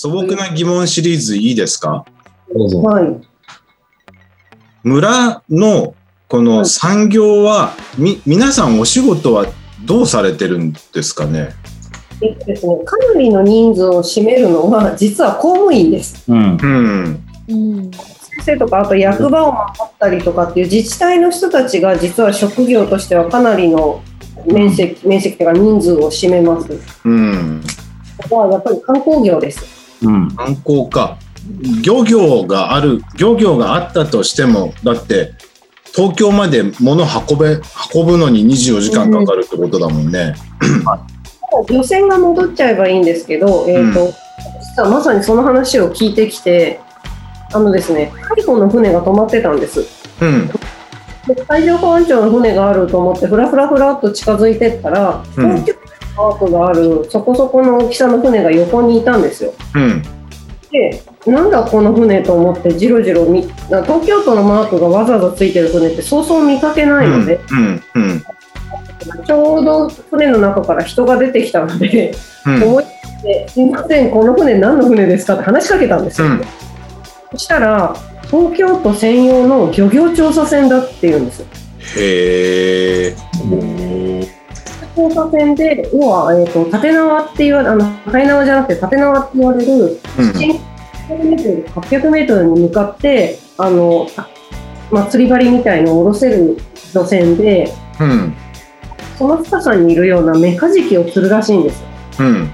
[0.01, 2.05] 素朴な疑問シリーズいいですか？
[2.55, 2.83] どうぞ。
[2.83, 3.21] はい。
[4.85, 5.97] 村の
[6.29, 9.47] この産業は、み、皆さんお仕事は
[9.85, 11.49] どうされてるんですかね？
[12.23, 16.31] えっとですね、かなりの人数を占めるのは、実は公務員です。
[16.31, 16.57] うん。
[16.63, 17.25] うん。
[17.49, 17.91] うん。
[17.91, 18.01] 先
[18.45, 24.01] 生とか、あと役場を守ったりとかっていう自治体の人たちが、実は職業としてはかなりの
[24.47, 26.69] 面積、面積というか人数を占めます。
[27.05, 27.61] うん。
[28.19, 29.77] ここはやっぱり観光業です。
[30.03, 30.31] うん。
[30.33, 31.19] 観光か。
[31.83, 35.33] 漁業がある、漁業があったとしても、だって、
[35.95, 37.61] 東京まで物運べ、
[37.95, 40.35] 運ぶのに24時間かかるってことだもんね。
[41.69, 44.13] 漁船が戻っちゃえばいいんですけど、えーと
[44.61, 46.79] 実はまさにその話を聞いてきて、
[47.53, 49.81] あのですね、海保の船が止まってたんです。
[50.21, 50.49] うん。
[51.27, 55.75] で海上保安庁の船があると思って、ふらふらふらっと近づいてったら、うん東京
[56.19, 59.55] マークがあるそこそこの大きさの船が横にいたんですよ。
[59.75, 60.03] うん。
[60.73, 67.83] で、なんだこの船と思って、じろじろ見、な東京都のマークがわざわざついてる船ってそうそう見かけないので、うん。
[67.95, 68.23] うん。
[69.25, 72.13] ちょうど船の中から人が出てきたので、
[72.45, 72.63] うん。
[72.65, 76.27] 思い切って、すいません、この船何の船ですかって話しかけたんですよ。
[76.27, 76.43] うん
[77.31, 77.95] そしたら、
[78.31, 81.47] 東京都専用の漁業調査船だって言うんですよ。
[81.99, 83.17] へえ。
[84.99, 90.31] 調査船で、要は、えー、と縦縄って言われ、あの、海縄じゃなくて縦縄って言われる、うん。
[90.31, 94.29] 700メートル、800メートルに向かって、あの、あ
[94.91, 96.57] まあ、釣り針みたいのを下ろせる
[96.95, 98.35] 漁船で、うん。
[99.17, 101.89] その深さにいるようなメカジキを釣るらしいんですよ。
[102.21, 102.51] うん。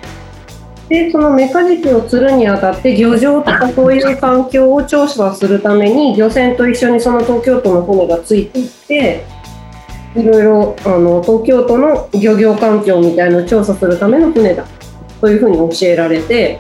[0.89, 9.25] で、そのメカジキを釣るにあたって、漁場とかそういう環境を調査するために、漁船と一緒にその東京都の船がついていって、
[10.15, 14.65] いろいろあの東京都の漁業環境みたいのを調査するための船だ
[15.21, 16.59] というふうに教えられて、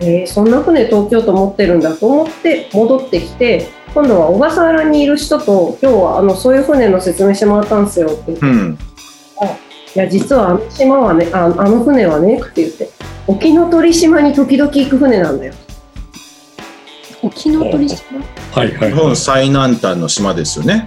[0.00, 8.78] えーそんな船東京都持ってるんだと思って戻ってきて、今度は小笠原にいる人と、今日はあのそういう船の説明してもらったんですよって言ってうん。
[9.94, 12.90] いや実はあの島はねああの船はねって言って
[13.26, 15.54] 沖ノ鳥島に時々行く船なんだよ
[17.22, 18.20] 沖ノ鳥島？
[18.52, 18.90] はいはい。
[18.90, 20.86] 日本最南端の島ですよね。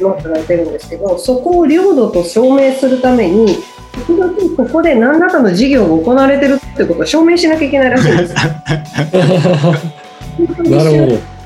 [0.00, 3.58] 島って言われてるんですけどそこを領土と証明するために
[4.06, 8.34] 時々ここで何らかの事業が行われてるってことを証明しなきゃいけないらしいんです
[10.68, 11.36] なるほど。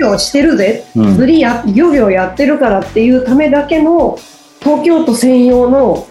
[0.00, 1.16] 業してるぜうん。
[1.16, 4.18] 釣りや漁業やってるからっていうためだけの
[4.60, 6.06] 東京都専用の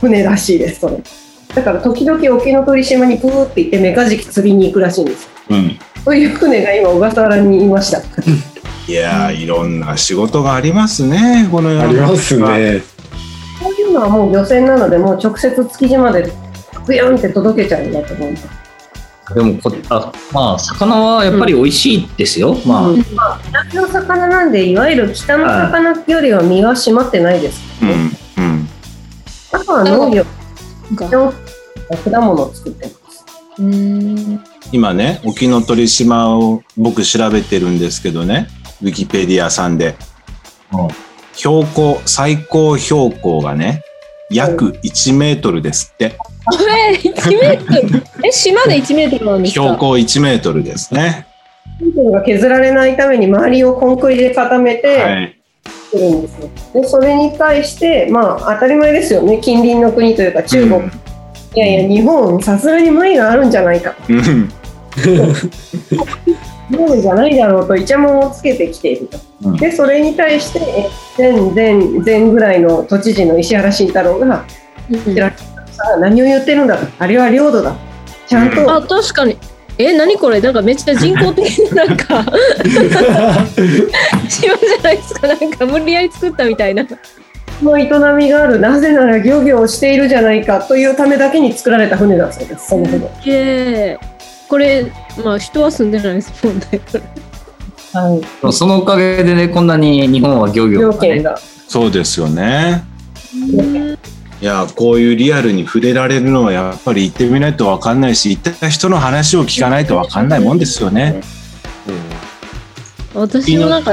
[0.00, 1.00] 船らしいですそれ
[1.54, 5.78] だから時々沖ノ鳥島にプーって行ってメカジキ釣りに行くらしいんですうん。
[6.04, 8.00] そういう船が今小笠原にいました。
[8.88, 12.82] いやー、いろんな仕事がありますね、この世あの中りますね。
[13.62, 16.32] こういうのはもう漁船なので、もう直接築地まで
[16.86, 18.48] ブヤンって届けちゃうんだと思います。
[19.34, 22.56] でもこあ、まあ、魚はやっぱり美味しいですよ。
[22.66, 27.60] まあ、うんまあ、南の魚なんで、いわゆる北の魚よりは身は締まってないです。
[27.80, 28.44] うん。
[28.44, 28.68] うん。
[29.52, 30.24] あとは農業
[30.96, 33.24] 果物を作ってます。
[33.58, 38.48] うーん今ね、沖ノ鳥島を僕調べてるんですけどね、
[38.82, 39.96] ウィキペディアさんで。
[40.72, 40.88] うん
[41.32, 43.82] 標高、最高標高がね、
[44.30, 46.16] 約1メートルですって。
[46.92, 48.02] え1メートル？
[48.28, 49.62] え島で1メートルなんですか？
[49.62, 51.26] 標高1メートルですね。
[52.12, 55.36] が削られないために周りをコンクリで固めてはい。
[55.92, 56.48] 作るんですよ。
[56.74, 59.38] で、それに対して、まあ、当たり前ですよね。
[59.40, 60.74] 近隣の国というか中国。
[60.74, 60.92] うん
[61.52, 63.92] いやいや、日本、さすがに無理があるんじゃないか。
[64.08, 64.48] うん。
[66.70, 69.18] 無理じゃないだろうとイチャモンをつけてきていると。
[69.44, 70.60] うんで、それに対して、
[71.18, 74.44] え前、前、前ぐらいの都知事の石原慎太郎が、
[74.90, 75.14] うん
[76.00, 76.86] 何を言ってるんだと。
[76.98, 77.74] あれは領土だ。
[78.26, 79.36] ちゃんと、あ確かに
[79.78, 80.40] え何これ？
[80.42, 82.24] なんかめっちゃ人工的な なんか
[84.28, 86.86] 島じゃないですかなんか無理やり作ったみたいな
[87.62, 87.84] の営
[88.16, 88.60] みがある。
[88.60, 92.68] なぜなら漁業をしているじゃないかというためだけに作られた船だそうです。
[92.68, 93.98] その船。
[94.50, 94.92] これ
[95.24, 96.64] まあ人は住んでないですもんね
[97.92, 98.52] はい。
[98.52, 101.24] そのおかげでね、こんなに日本は漁業がね。
[101.66, 102.84] そうですよね。
[103.54, 103.98] うん
[104.42, 111.20] いや、こういうリアルに触れられるのはやっぱり行ってみないと分かんないし、行った人の話を聞かないと分かんないもんですよね。
[113.14, 113.92] 私もなんか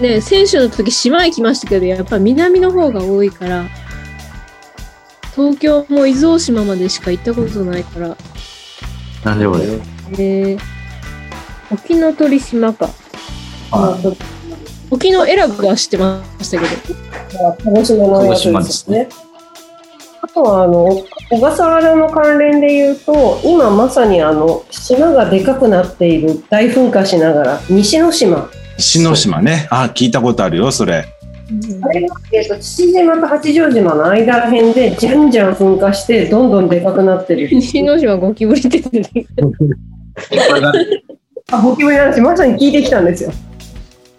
[0.00, 3.64] ね選手の時島行きましたけどやっぱ南の方が多いから
[5.34, 8.16] 東京も伊豆大島までしか行ったことないから
[9.24, 9.64] なんでもね。
[10.12, 10.58] えー、
[11.70, 12.88] 沖ノ鳥島か
[13.70, 13.98] は
[14.90, 19.08] 沖永良部は知ってましたけど鹿児島のやつですね。
[20.20, 29.66] あとはあの小笠原の関連で言うと今まさにあの島がでかくなっている大噴火しながら西之島西之島ね。
[29.70, 31.06] あ、聞いたことあるよ、それ。
[31.82, 39.78] あれが、えー、と父島と八丈島の間らへんでじゃんじゃん噴火してどんどんでかくなってる西之島ゴキブリって出てくる。
[41.50, 43.32] あゴキブリの話まさに聞いてきたんですよ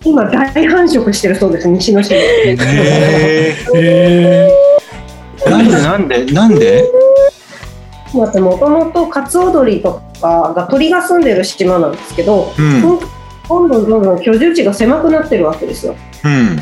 [0.06, 6.84] 今大繁殖してるそうです西之島へえーなんでなんでなんで？
[8.16, 12.82] だってもともとカツオドリとかが鳥が住んでる島なんですけど、うん。
[12.82, 15.96] どんどんどんどん居住地が狭くなってるわけですよ。
[16.24, 16.58] うん。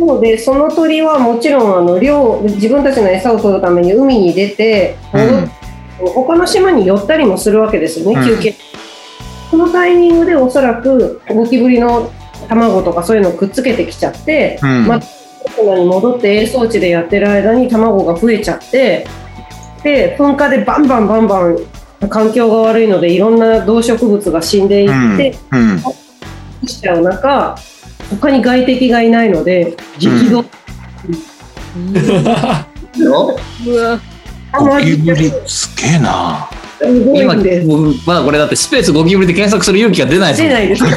[0.00, 5.50] なのでその鳥はもちろんあの漁自分たちの餌を取るために海に出て、うん。
[6.14, 8.24] 他の島に寄ったりもするわけですよね、うん。
[8.26, 8.56] 休憩。
[9.50, 12.10] そのタイミングでおそらくゴキブリの
[12.48, 14.86] 卵とかそういうのをくっつけてきちゃって、うん。
[14.86, 15.06] また
[15.62, 19.06] に戻って営草地でやってる間に卵が増えちゃって
[19.82, 21.58] で噴火でバンバンバンバン
[22.08, 25.78] 環境が悪いのでいろんな動植物が死んでいって、うん。
[26.66, 27.56] しちゃう中
[28.10, 30.44] 他に外敵がいないので激動、う
[33.76, 34.00] わ、
[34.58, 36.48] ゴキブリすげえな。
[36.82, 37.34] 今
[38.06, 40.82] まだこれだってスペースゴキブリで検索する勇気が出ないです出ないです。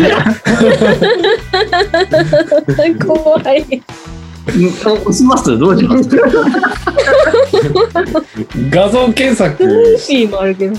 [3.06, 3.84] 怖い。
[4.48, 4.68] うん。
[4.68, 5.58] 押します？
[5.58, 6.10] どうします？
[8.70, 9.58] 画像検索。
[10.08, 10.76] ピーもあるけど。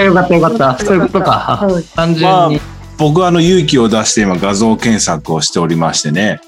[0.00, 0.78] よかったよかった。
[0.84, 1.30] そういうことか。
[1.62, 1.84] はい。
[1.94, 2.60] 単純まあに、
[3.00, 6.40] 僕はあの勇気を出して今画像検索をしておりましてね。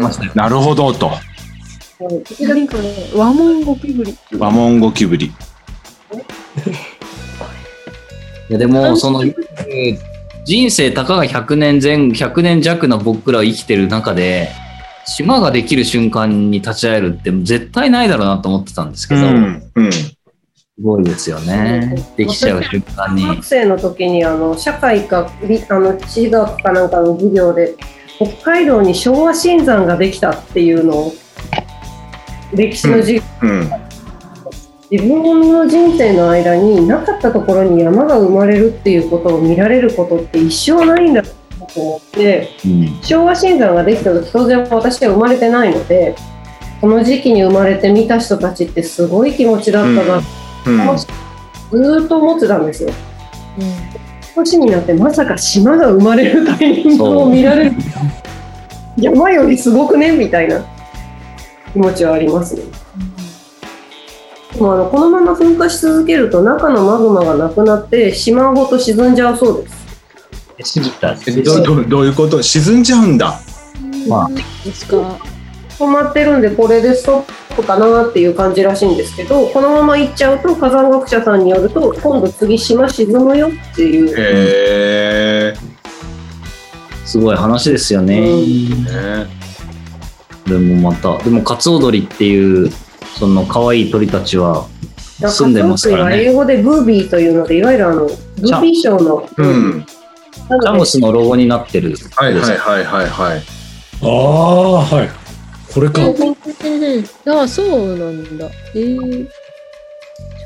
[0.00, 1.10] ましたよなるほどと。
[3.16, 4.16] 和紋ゴキブリ。
[4.38, 5.26] 和紋ゴキブリ。
[5.26, 5.32] い
[8.48, 9.98] やでもそのえー
[10.44, 14.48] 人生たかが100年前100年弱の僕らを生きてる中で
[15.04, 19.70] 島ができる瞬間に立ち会えるって絶対ないだろうなと思ってたんですけど、うん。
[19.74, 19.90] うん。
[20.78, 21.92] すごいですよね。
[22.16, 23.26] できちゃう瞬間に。
[23.26, 27.74] 学生の時にあの社会か理あの地学かなんかの授業で
[28.16, 31.12] 北海道に昭和新山ができたっていうのを
[32.54, 33.70] 歴史の授業、うん。
[34.88, 41.30] 自分の人生の間になかったところに山が生まれるっていうことを見られることって一生ないんだと
[41.74, 46.14] 思ってうん昭和新山ができた時当然私は生まれてないので
[46.80, 50.47] この時期に生まれて見た人たちってすごい気持ちだったな、うん。
[50.64, 52.90] ずーっと思ってたんですよ。
[54.34, 57.76] 年になってまさか島が生まれるタイミングを見られる
[58.96, 60.12] 山よりすごくね？
[60.16, 60.64] みたいな
[61.72, 62.62] 気持ちはありますね。
[64.54, 69.68] でもあのこのまま噴火し続けると中のマグマがなくなって島ごと沈んじゃうそうで
[70.64, 70.72] す。
[70.72, 71.16] 信じた。
[71.26, 72.42] えどどどういうこと？
[72.42, 73.40] 沈んじゃうんだ。
[74.08, 74.28] まあ
[74.64, 74.96] ですか。
[75.78, 84.08] 止まってるんでこれでストップかなっていう感じらしいんですけどこのまま行っちゃうと火山学者さんによると今度次島沈むよっていう。
[84.10, 85.78] へえ。
[87.04, 88.20] すごい話ですよね。
[90.46, 92.70] でもまた、でもカツオドリっていう、
[93.18, 94.66] その可愛い鳥たちは
[95.20, 96.24] 住んでますからね。
[96.24, 99.86] 英語でブービーというのでいわゆるあのブービー賞の、うん。
[100.76, 101.96] ムスのロゴになってる。
[102.16, 103.42] はいはいはいはいはい。
[104.02, 105.17] ああ、はい。
[105.72, 106.02] これか。
[107.26, 108.48] ああ、そうなんだ。
[108.74, 109.28] えー、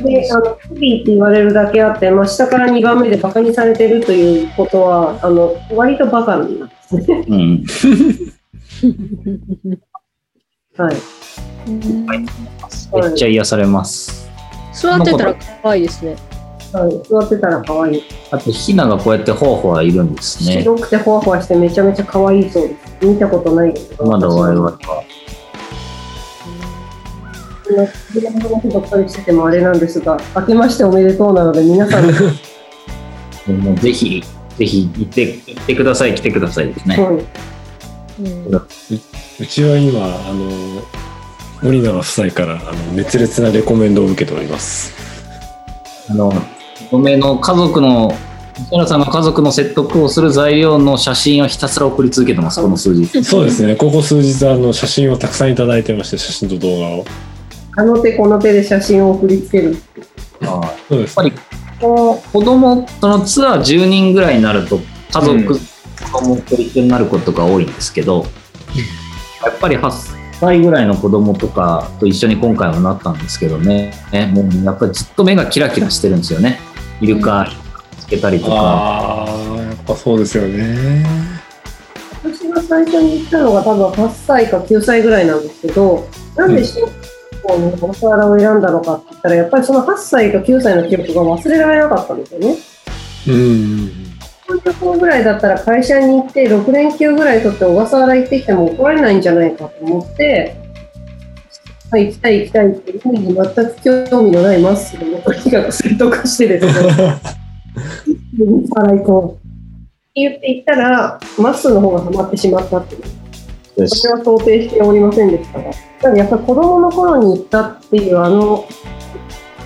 [0.03, 7.25] であのブービーって言われるだけあって、まあ、下から2番目でバカにされてるということはあの割とバカなんですね。
[7.29, 7.65] うん。
[10.75, 10.95] はい、
[11.69, 14.31] めっちゃ癒されます。
[14.73, 16.17] 座ってたら可愛いですね。
[16.73, 18.03] はい、座ってたら可愛い。
[18.31, 20.63] あと、ヒナがこうやってほわほわいるんですね。
[20.63, 23.07] 白くてほわほわしてめちゃめちゃ可愛いそうです。
[23.07, 24.03] 見たことないです。
[24.03, 24.79] まだ我々は。
[27.65, 27.83] そんな
[28.15, 32.13] 自分の話ばっかりしててもあれなんですが、明けましておめでとうなので皆さんに、
[33.61, 34.23] もうぜひ、
[34.57, 36.97] ぜひ行って、行ってください、来てくださいですね。
[36.97, 37.25] はい
[38.21, 38.63] うん
[39.41, 40.83] うちは今、あの、
[41.63, 44.93] 森永夫妻からあの熱烈なレコメンドを受けております。
[46.11, 46.33] あの、
[46.93, 48.13] 嫁の家族の、
[48.55, 53.07] 西原さんの家族の説得をする材料の写真をひたすら送り続けてます、この数日。
[53.25, 57.05] そうですね、ここ数日あの写真をたくさんいただいてまして、写真と動画を。
[57.77, 59.77] あの手この手で写真を送りつける。
[60.41, 61.23] やっそうですぱ。
[61.23, 61.33] り、
[61.81, 64.79] こう子供、そのツアー10人ぐらいになると、
[65.13, 65.61] 家族、うん
[66.11, 68.27] 子供と一緒になることが多いんですけど、
[69.45, 69.91] やっぱり8
[70.41, 76.59] 歳ぐらいの子供とかと一緒に今回はなったんですけどね、ねもうやっぱりずっと目がキラキラしてるんですよね。
[77.03, 77.49] イルカ
[77.99, 78.53] つけたりとか。
[78.55, 81.05] ああ、やっぱそうですよね。
[82.23, 86.81] 私が最初に行ったのが多分8歳か9歳ぐらいなんですけど、なんでし
[87.43, 92.57] 方に小笠原を選んだのかって言ったら、やっぱりその8歳と9歳の記憶が忘れられなかったんですよね。
[93.27, 93.91] うん。
[94.49, 100.62] 3校ぐらいだったら会社に行って6連休ぐらい取って小笠原行ってきても怒られないんじゃないかと思って、
[101.93, 106.73] はい、行きたい行きたいっていうふうに全く興味のないマッスルをとにかく説得してですね、
[108.39, 113.03] 小笠原行こうって言って行ったら、マッスルの方がハマってしまったっていう。
[113.77, 115.71] 私は想定しておりませんでしたが、
[116.01, 118.67] ただやっぱり子供の頃に行ったっていうあの、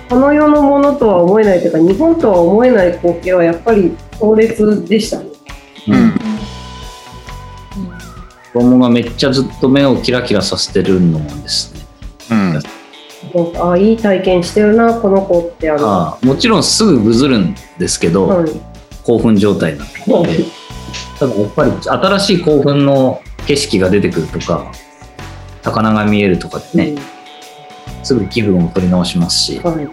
[0.09, 5.29] あの世のものとは思えないというか、日本とは思えない光景はやっぱり強烈でしたね。
[5.87, 6.11] うん。
[8.51, 11.76] 子供がめっちゃずっと目をキラキラさせてるのもですね。
[12.29, 12.61] うん。
[13.61, 16.17] ああ、いい体験してるな、この子ってあの。
[16.23, 18.51] もちろんすぐぐずるんですけど、はい
[19.07, 19.93] 興奮状態なんで。
[21.17, 24.69] ただやっぱり新しい興奮の景色が出てくるとか、
[25.63, 27.01] 魚が見えるとかでね、
[28.03, 29.87] すぐ気分を取り直しますし、はい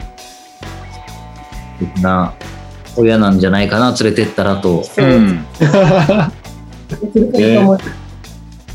[1.81, 2.35] みんな
[2.97, 5.45] 親なんじゃないかな、連れてったらとそううん。
[5.61, 5.67] で
[7.13, 7.55] すね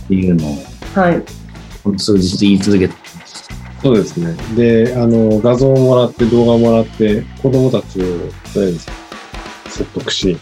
[0.10, 0.58] いうのを、
[0.96, 1.24] はい。
[1.98, 2.94] 数日言い続けて、
[3.82, 4.36] そうですね。
[4.56, 8.04] で、あの、画像をもらって、動画をもらって、子供たちを、
[8.54, 8.80] とりあえず、
[9.70, 10.38] 説得し、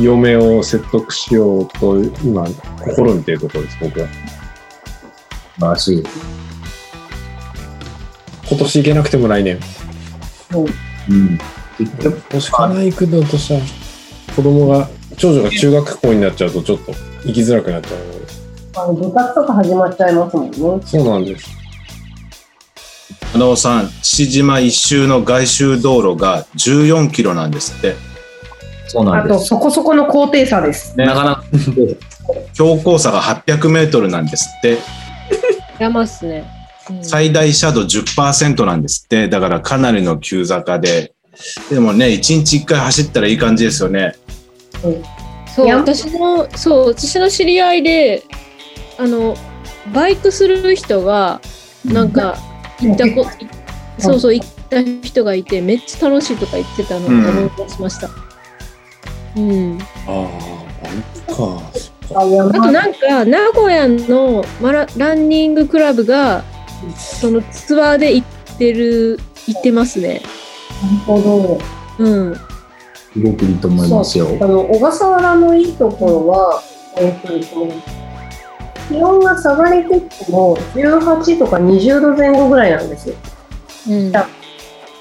[0.00, 4.06] 嫁を説得しようと、今、試みているところです、僕は。
[4.06, 6.04] 素晴らしい。
[8.48, 9.58] 今年行けなくても来年。
[11.10, 11.38] うん。
[12.32, 13.60] もしかない行くのとしたら、
[14.34, 14.88] 子供が、
[15.18, 16.92] 長女が中学校になっちゃうと、ちょっと
[17.26, 18.16] 行きづらくなっちゃうので。
[18.78, 20.56] あの部活とか始まっちゃいますもんね。
[20.56, 21.65] そうなんです。
[23.36, 27.94] 加納さん、父島一周の外周道路が14キロなんですって。
[28.88, 29.44] そうなあと、んです。
[29.44, 30.96] そこそこの高低差です。
[30.96, 31.44] なかなか、
[32.54, 34.78] 標高差が800メートルなんですって。
[35.78, 36.50] 山っすね。
[36.88, 39.28] うん最大斜度10%なんですって。
[39.28, 41.12] だからかなりの急坂で。
[41.68, 44.14] でもね、1日1回走ったらいい感じですよね。
[45.54, 48.22] そう、いや私の、そう、私の知り合いで、
[48.96, 49.36] あの、
[49.92, 51.40] バイクする人が、
[51.84, 52.38] なんか、
[52.80, 53.26] 行ったこ、
[53.98, 58.08] そうそう、行った人がいて、めっちゃ楽しいとか言ってたのをうん思い出しました。
[59.36, 59.78] うん。
[60.06, 60.12] ああ、
[60.82, 61.62] バイクか。
[62.14, 66.44] あ山あとなんか、名古屋のマラランニングクラブが、
[66.96, 70.22] そのツアーで行ってる、行ってますね。
[71.08, 71.60] なるほ
[71.98, 72.04] ど。
[72.04, 72.34] うん。
[72.34, 72.40] す
[73.20, 74.28] ごくいいと思いますよ。
[74.40, 76.62] あの小笠原のいいところは、
[76.98, 77.32] えっと
[78.88, 83.14] 気温が下がりてっても18とか20度前後ぐらいなんですよ。
[83.88, 84.12] うん。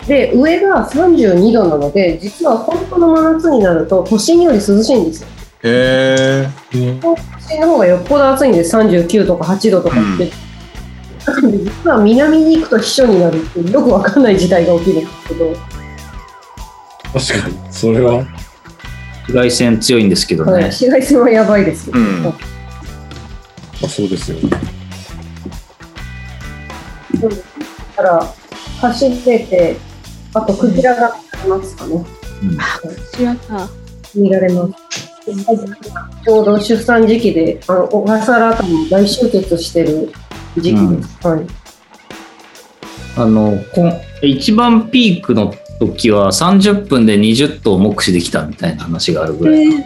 [0.08, 5.28] で、上が32度なので、実は本当の真夏になると都心より涼しいんですよ。
[5.64, 6.78] へえ。
[6.78, 7.16] ね都
[7.48, 8.76] 心の方がよっぽど暑いんです。
[8.78, 10.32] 39とか8度とかって。
[11.26, 15.54] なので実は南に行くと避暑になるってよくわかんない事態が起きるんですけど、
[17.14, 17.58] 確かに。
[17.72, 18.26] それは、
[19.22, 20.52] 紫外線強いんですけどね。
[20.52, 21.94] はい、紫外線はやばいですよ。
[21.96, 22.34] うん。
[23.82, 24.50] まあ、そうですよね。
[27.22, 27.30] だ
[27.96, 28.34] から
[28.82, 29.78] 走れて、
[30.34, 32.06] あとクジラが見られますかね。
[33.16, 33.68] 知らた。
[34.14, 34.74] 見られます。
[36.24, 40.12] ちょうど出産時期で、あの小笠原あたりに大集結してる
[40.58, 41.28] 時期です。
[41.28, 41.46] はい。
[43.18, 49.68] あの、こん一番ピークの時は30分で20頭目視できたみたいな話があるぐらい。
[49.68, 49.86] え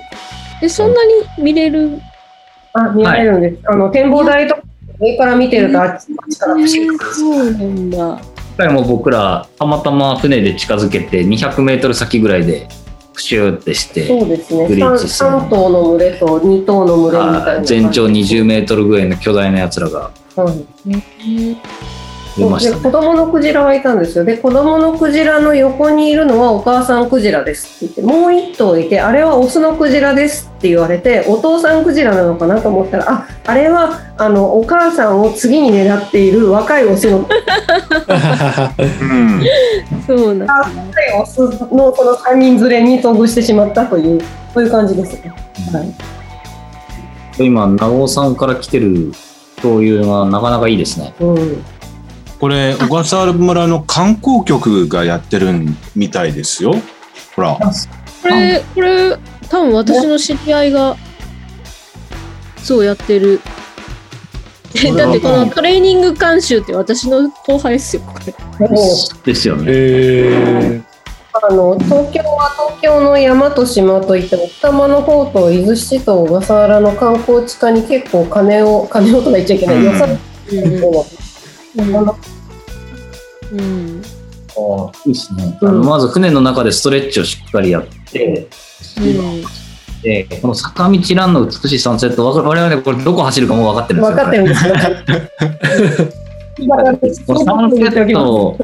[0.62, 1.14] で、そんなに
[1.44, 2.00] 見れる？
[2.74, 3.58] あ、見られるんです。
[3.66, 4.62] あの展望台とか
[5.00, 6.94] 上から見てるとあっちからえ走る。
[6.94, 7.98] ーそうなんだ。
[7.98, 8.22] 今
[8.58, 12.68] 回も僕らたまたま船で近づけて200メートル先ぐらいで
[13.14, 14.68] プシューってして、そうですね。
[14.68, 17.60] ブリッジ三する三頭の群れと二頭の群れみたいな。
[17.60, 20.56] あ全長20メートルぐらいの巨大なやつらがは
[22.38, 22.40] い。
[22.40, 22.76] 出ましたね。
[22.78, 24.24] で子供のクジラはいたんですよ。
[24.24, 37.28] で、子供のクジラの横にいるのはお母さんクジラですって言って、もう一頭いて、あれはオスのクジラですって言われて、お父さんクジラなのかなと思ったら、あ、あれはあのお母さんを次に狙っている若いオスのうん。
[40.06, 40.54] そうなんだ。
[40.54, 44.22] 若いオスのその3人連れに遭遇してしまったという、
[44.54, 45.34] そういう感じですね。
[45.72, 47.46] はい。
[47.46, 49.14] 今、長尾さんから来てる
[49.62, 51.14] 共有がなかなかいいですね。
[51.20, 51.64] うん。
[52.40, 55.48] これ、小笠原村の観光局がやってる
[55.96, 56.76] みたいですよ。
[57.36, 57.58] ほら。
[58.22, 59.18] これ、これ、
[59.50, 60.96] 多分私の知り合いが、
[62.64, 63.42] そうやってる。
[64.96, 68.34] だってこのトレーニング監修って私の後輩ですよ、これ。
[69.26, 69.66] ですよね。
[69.68, 70.82] え
[71.32, 80.18] あの東京は東京の山と島といっても奥多摩の方と伊豆七島小笠原の観光地化に結構金を金をとか言っちゃいけない、うん予算
[81.76, 84.02] うん
[84.56, 84.98] をあ。
[85.06, 85.58] いいですね。
[85.62, 88.48] うんあのまず船の中でストレッチをしっかりやって、
[88.98, 89.44] うん。
[90.02, 94.16] でこの坂道ランの美しいサンセット、我々これどこ走るかもう分かってるんですよ。
[94.16, 94.56] 分かってるんで
[97.14, 97.26] すよ。
[97.28, 98.58] このサンセット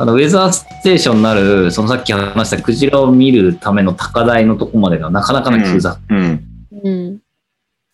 [0.00, 5.98] あのウェザーステーションになる、そのさっき話したクジラを見るための高台のとこまでがなかなかの急坂。
[6.08, 6.40] うん。
[6.84, 7.18] うん。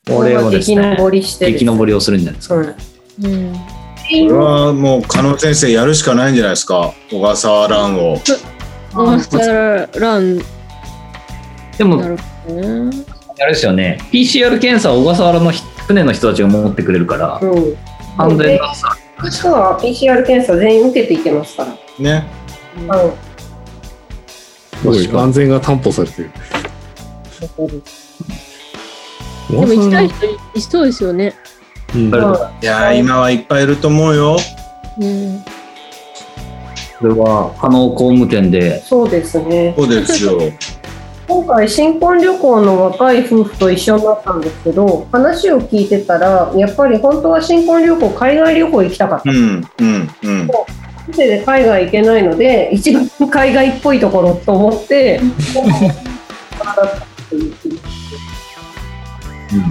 [0.07, 2.57] これをです激ね、登りして激登りをするんじゃないですか。
[2.57, 2.75] うん
[3.25, 3.55] うん。
[4.07, 6.93] これはもう、加納先生やるしかないんじゃないですか？
[7.11, 8.13] 小笠原蘭を。
[8.13, 10.39] オーストララン
[11.79, 12.03] でも。
[12.03, 12.09] あ
[13.47, 17.77] れですよね、PCR 検査は小笠原の船の人たちが持ってくれるから、うん。
[18.17, 18.97] 安全なさ。
[19.29, 21.77] 人は PCR 検査全員受けていけますから。
[21.99, 22.27] ね。
[24.81, 26.31] すごい安全が担保されてる。
[29.51, 31.35] でも行きたい人いそうですよね。
[31.95, 32.13] うんうんい
[32.67, 34.37] やー、今はいっぱいいると思うよ。
[34.99, 35.45] うん。
[36.99, 39.75] これは、可能工務店で、そうですね。
[39.77, 40.39] そうですよ。
[41.27, 50.51] 今回新婚旅行の若い夫婦と一緒になったんですけど話を聞いてたらやっぱり本当は新婚旅行海外旅行行きたかったうん、うん、うん。
[51.09, 55.19] 店で海外行けないので一番海外っぽいところと思って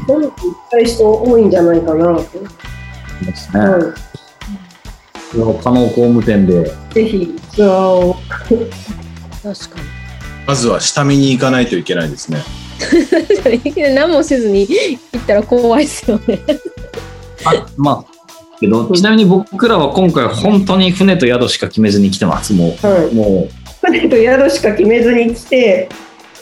[0.08, 2.24] どんどん行きたい人多いんじゃないかなと、
[3.26, 3.60] ですね。
[3.60, 3.94] は
[5.32, 8.16] これは可能工務店で、い、ぜひツアーを
[9.42, 9.82] 確か
[10.46, 12.44] まずは下見に行かないといけないですね。
[13.66, 13.74] に。
[13.96, 16.40] 何もせずに行ったら怖いですよね。
[17.46, 18.14] あまあ、
[18.60, 22.54] けど、ちなみに僕らは今回本当に船と宿しか決めずに来てます。
[22.54, 23.50] もはう、も
[23.82, 25.90] 船と宿しか決めずに来て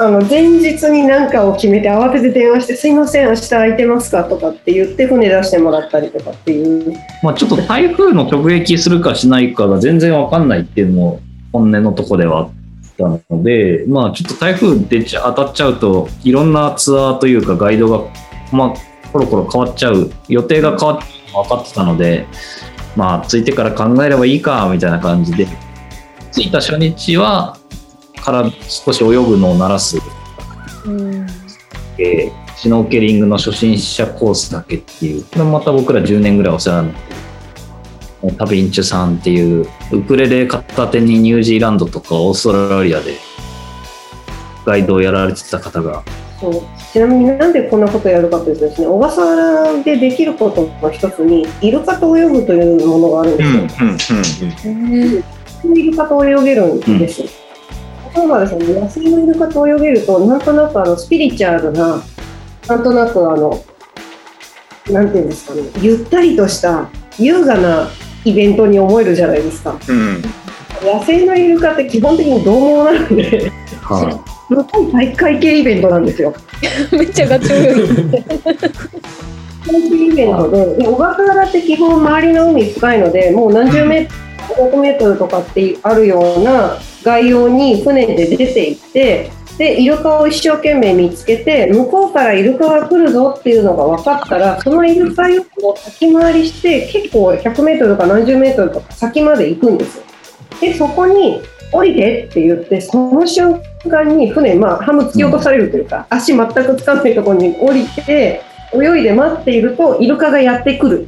[0.01, 6.91] あの前日に何かを決めて慌てて電話して「すいません明日空いてますか?」とかって言って船出してもらったりとかっていう、
[7.21, 11.19] まあちょっと台風の直撃するかしないかが全然わかんないっていうのも
[11.53, 12.49] 本音のとこではあっ
[12.97, 18.03] たので、まあちょっと台風でち当たっちゃうと、いろんなツアーというかガイドが、
[18.51, 18.73] まあ、
[19.11, 22.25] コロコロ変わっちゃう、予定が変わって分かってたので、
[22.95, 25.47] まあ、着いてから考えればいいか、みたいな感じで、
[26.31, 27.57] 着いた初日は、
[28.21, 29.97] から少し泳ぐのを慣らす、
[30.85, 31.27] うん。
[31.97, 37.01] えーシュノーケリングの初心者コースだけっていう、これまた僕ら10年ぐらいお世話になっ
[38.21, 43.15] てる、タビンチュさんっていう、ウクレレ片手にニュージーランドとかオーストラリアで。
[44.63, 46.03] ガイドをやられてた方が、
[46.39, 46.61] そう。
[46.93, 53.37] ちなみになんでこんなことやるかというとですね小笠原でできることの一つにイルカと泳ぐというものがあるんうん、
[53.97, 54.49] ですよ。
[54.65, 55.23] うん、
[55.65, 55.77] うん。
[55.77, 57.23] イルカと泳げるんです
[58.15, 58.21] よ。
[58.21, 62.01] 例えばですね、野生のイルカと泳げると、なんとなくあのスピリチュアルな、
[62.67, 63.63] なんとなくあの、
[64.89, 67.87] なんていうんですかね、ゆったりとした優雅な
[68.25, 69.77] イベントに思えるじゃないですか。
[69.87, 70.21] うん、
[70.83, 73.51] 野生のイルカって基本的に獰猛なので、
[74.49, 76.33] 向こう大会系イベントなんですよ。
[76.91, 78.11] めっちゃガチ泳ぎ。
[79.65, 95.23] 大会イベントで、で小笠原って基本周りの海深いので、もう何十メートル、500メートルとかってあるような外洋に船で出て行って、で、イルカを一生懸命見つけて、向こうからイルカが来るぞっていうのが分かったら、そのイルカ
[95.63, 100.03] を先回りして、結構100メートルとか何十メートルとか先まで行くんですよ。
[100.59, 101.41] で、そこに
[101.71, 108.41] 降りてって言って、その瞬間に船、まあ、ハム突き落とされるというか、足全くつかないところに降りて、
[108.73, 111.07] 泳いで待っていると、イルカがやってくる。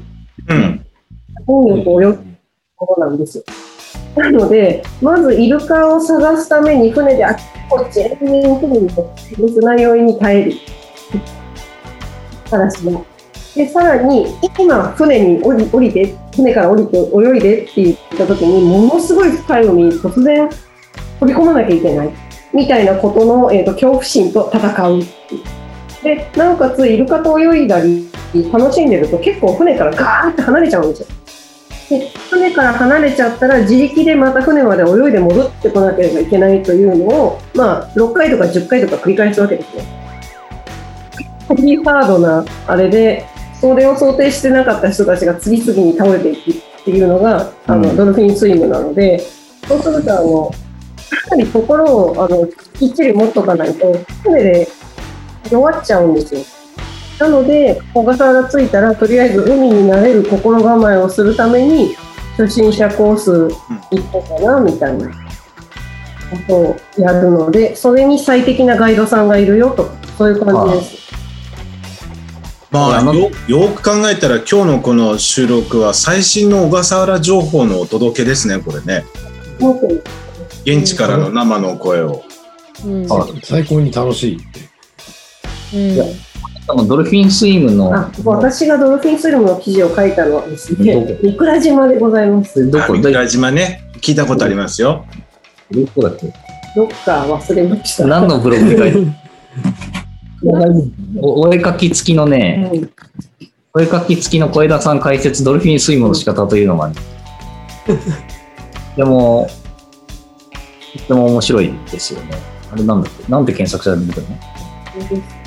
[0.49, 0.85] うん。
[1.47, 2.23] 運よく泳ぐ
[2.79, 3.43] ものなんですよ。
[4.15, 10.53] なので、まずイルカを探すために船であっちこっち延々船に乗って船酔いに耐える。
[12.51, 13.05] 話も。
[13.55, 14.27] で、さらに、
[14.59, 20.49] 今、船に降り降りて、船から降りて泳いでって言った時に、ものすごい深い海に突然
[21.19, 22.09] 飛び込まなきゃいけない。
[22.53, 25.01] みたいなことの、えー、と恐怖心と戦う。
[26.03, 28.07] で、なおかつ、イルカと泳いだり、
[28.51, 31.07] 楽しんでると結構船からガーって離れちゃうんですよ。
[31.89, 40.03] で船から離れちゃったら自力でまた船まで泳いで戻ってこなければいけないというのを、まあ、6回とか10回とか繰り返すわけですね。
[41.83, 43.25] ハードなあれで
[43.59, 49.19] それを想定してなかった人たちが次々に倒れていくっていうのがあの、うんドルフィンスイムなので
[49.67, 50.51] そうするとあの
[51.29, 54.67] かなり心をあのきっちり持っとかないと船で
[55.51, 56.41] 弱っちゃうんですよ。
[57.19, 61.95] なので、小笠原着いたら、とりあえず海に慣れる心構えをするために、
[62.37, 63.49] 初心者コース
[63.91, 65.15] 行こうかな、みたいなこ
[66.47, 71.03] とをやるので、それに最適なガイドさんがいるよと、そういう感じです。
[72.71, 79.05] まあ、よよく考えたら今日のこの収録は最新の小笠原情報のお届けですね、これね。
[80.65, 82.23] 現地からの生の声を。
[82.85, 84.39] うんあ最高に楽しいっ
[85.71, 85.77] て。
[85.77, 86.32] うん
[86.65, 92.69] ドルフィンスイムの、あ私がドルフィンスリムの記事を書いたのはですね三倉島でございます。
[92.71, 95.05] どこ、ど桜島ね、聞いたことありますよ。
[95.71, 96.27] どこだっけ？
[96.75, 98.07] どっか忘れました。
[98.07, 99.07] 何のブログに書いてる
[101.21, 102.89] おお絵かき付きのね、うん。
[103.73, 106.95] お絵かき付きの小枝さん解説、ドルフィンスイムの仕方というのがね、
[108.95, 109.47] でも、
[110.97, 112.27] とっても面白いですよね。
[112.71, 113.31] あれなんだっけ？
[113.31, 114.27] なんて検索したら出てくる
[115.17, 115.42] の？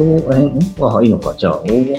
[0.00, 1.34] そうえんあ、いいのか。
[1.36, 1.98] じゃあ、応募。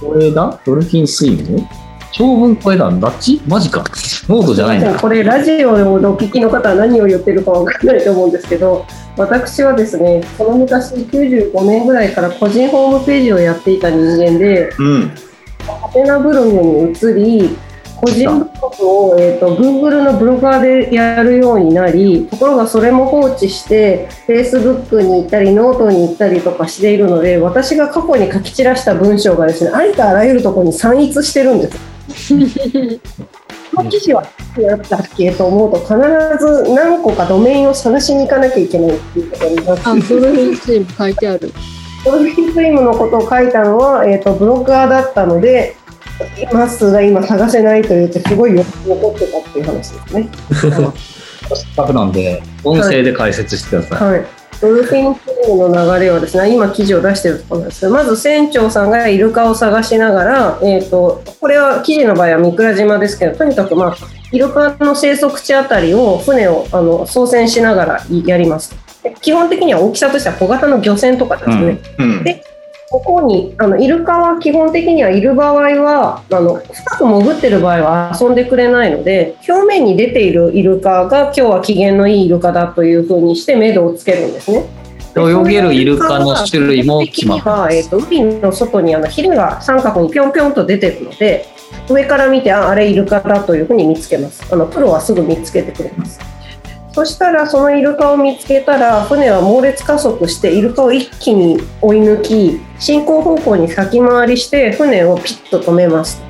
[0.00, 1.64] 小枝ドルフィンスイム
[2.10, 3.84] 長文小枝ダッチマジか。
[4.28, 4.98] ノートじゃないんだ。
[4.98, 8.84] これラジオをお聞きの方は何を言ってるかわからないと思うんですけど
[9.16, 15.08] 私はですねその昔95年ぐらいから個人ホームページをやっていた人間でうん。
[15.60, 17.56] はてなブログに移り
[18.02, 31.78] 個人ブログを、えー、と Google の Blogger でやるようになりところがそれも放置して Facebook に行ったりノートに行ったりとかしているので私が過去に書き散らした文章がですねありとあらゆるところに散逸してるんです。
[33.74, 34.26] この記事は
[34.56, 35.94] 何だったっけと思うと必
[36.44, 41.52] ず何個かドメインを探しに行かなきゃいけないっていうことになってあ、ドルフィンスイム書いてある。
[42.04, 45.76] ドルフィンスイムのことを書いたのは、えー、とブロガーだったので、
[46.52, 50.28] マスが今探せないと言って、すごいよく残ってたっていう話ですね。
[50.52, 54.12] せっかくなんで、音声で解説してください。
[54.12, 54.26] はい。
[54.60, 63.96] ドルフィンスイムの流れはですね、今記事を出しているところなんですけど、まず船長さんがイルカを探しながら、えっ、と、これは記事の場合は三倉島ですけど、とにかくまあ、
[64.30, 68.74] イルカの生息地あたりを船をあの操船しながらやります。
[69.02, 71.78] で基本的には大きさとしては小型の漁船とかですね。
[71.98, 72.24] うん。
[72.24, 72.44] で
[72.92, 84.66] ここにあのイルカは基本的にはいる場合はあの深く潜ってる場合は遊んでくれないので表面に出ているイルカが今日は機嫌のいいイルカだというふうにして目処をつけるんですね。
[85.16, 91.46] 泳げるイルカの種類も決まは、えー、と海の外にあのヒレが三角にぴょんぴょんと出てるので
[91.88, 94.42] 上から見てああれイルカだというふうに見つけます。
[94.52, 96.31] あのプロはすぐ見つけてくれます
[96.92, 106.22] そしたらそのイルカを見つけたら船は猛烈加速してイルカを一気に追い抜き進行方向に先回りして船をピッと止めます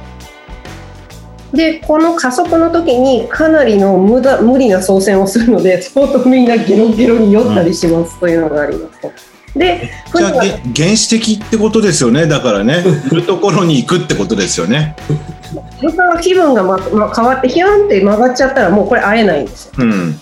[1.52, 9.12] でこの加速の時にかなりの無駄無理な操船をするので相当みんなゲロゲロに酔ったりしますというのがありますと。
[9.54, 10.32] でじゃあ、
[10.74, 12.26] 原始的ってことですよね。
[12.26, 14.96] だからね、いるところに行くってことですよね。
[15.82, 19.72] イルカは気分がま、ま、変わってヒュンって曲がっちゃったらもうこれ会えないんですよ。
[19.76, 20.18] うん。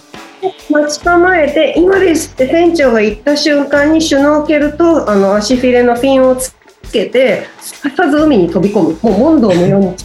[0.70, 6.54] 待ち構えて今ですって船長が言った瞬間にシュノーケルとあの足フィレのフィンをつ
[6.92, 9.96] けてすかさず海に飛び込むもう問答無用に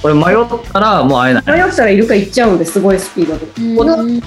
[0.00, 1.44] これ迷ったらもう会えない。
[1.44, 3.46] 迷ったらイルカ行っちゃうんですごいスピードで。
[3.56, 4.22] うん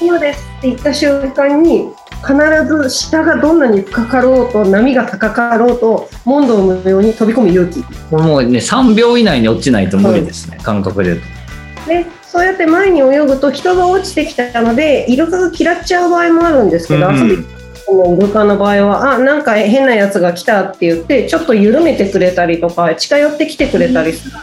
[0.00, 1.88] 今ですって言った瞬間に
[2.20, 2.34] 必
[2.66, 11.22] ず下がどんなに深かろうと波が高かろうと問答無用に飛び込む勇気これもうね、3秒以内に落ちないと無理ですね、感覚で言う
[11.86, 11.88] と。
[11.90, 17.44] でそうやって前に泳ぐと人が落ちてきたのでイルカが嫌っちゃう場合もあるんですけど、うん遊び
[17.88, 24.36] のイルカの場合はあなんか変なやつが来たって言ってちょっと緩めてくれたりとか近寄ってきてくれたりする。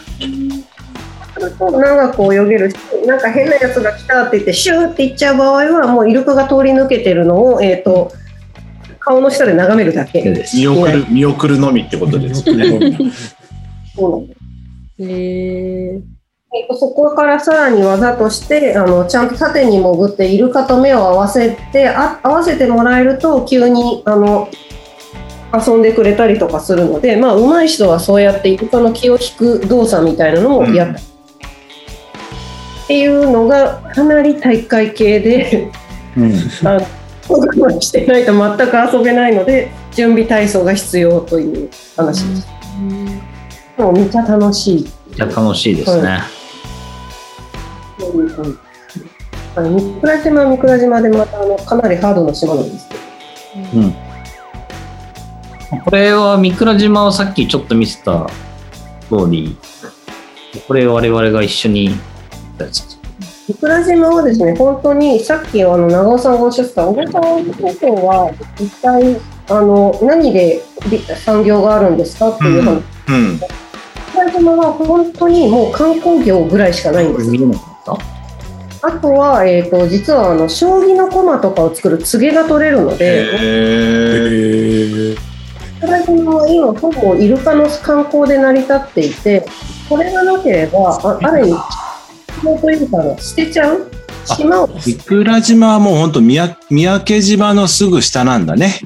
[1.34, 2.76] すると長く泳げるし
[3.06, 8.14] なんか変なやつが来たって言ってシューって行っちゃう場合はもうイルカが通り抜けてるのを、えー、と
[9.00, 10.22] 顔の下で眺めるだけ。
[10.22, 12.98] です見送る、見送るのみってことですよね。
[13.96, 14.56] そうなんです
[15.00, 16.13] へえ
[16.56, 24.50] えっとそこからさらに技としてあのちゃんと縦に潜ってイルカと目を合わせてあ合わせてもらえると急にあの
[25.54, 31.04] 遊んでくれたりとかするので、まあ上手い人はそうやってイルカの気を引く動作みたいなのもやった、っ
[32.88, 35.72] ていうのがかなり大会系で
[36.18, 36.34] うん。
[36.68, 36.86] あの
[37.28, 42.48] 僕はしてないと全く遊べないので準備体操が必要という話です。
[43.78, 44.92] もうめっちゃ楽しい。
[45.16, 46.20] じゃ楽しいですね。
[46.36, 46.43] そう
[48.22, 48.58] いう感じ
[49.56, 53.02] あの三倉島は三倉島でまたあのかなりハードな島なんですけど
[53.82, 53.94] うん。
[55.86, 58.28] これは三倉島をさっきちょっと見せた
[59.10, 59.58] 通り、
[60.68, 61.98] これ我々が一緒に行っ
[62.58, 62.98] たやつ。
[63.48, 64.56] 三倉島はですね。
[64.56, 73.40] 本当にさっきあの長尾さんがおっしゃってた小笠原諸島は一体あの何でび産業があるんですかっていう話、うん。
[73.40, 77.32] 三倉島は本当にもう観光業ぐらいしかないんです
[77.86, 77.98] かっ
[78.86, 83.38] あとは、えー、と実はあの将棋の駒とかを作る柘植が取れるので、へー
[85.12, 85.18] へー
[85.80, 89.46] 桜島は今ほぼイルカの観光で成り立っていて、
[89.88, 91.60] これがなければ、あある意味、
[92.42, 93.90] 島というか捨てちゃう？
[94.26, 98.80] 島をいくら島はもう本当三宅三宅島のすぐ下なんだね。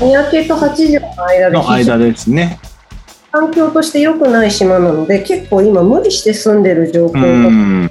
[0.00, 2.60] 三宅と八丈の間での間ですね。
[3.32, 7.90] 環境として良くない島なので、結構今無理して住んでる状況うと、ん。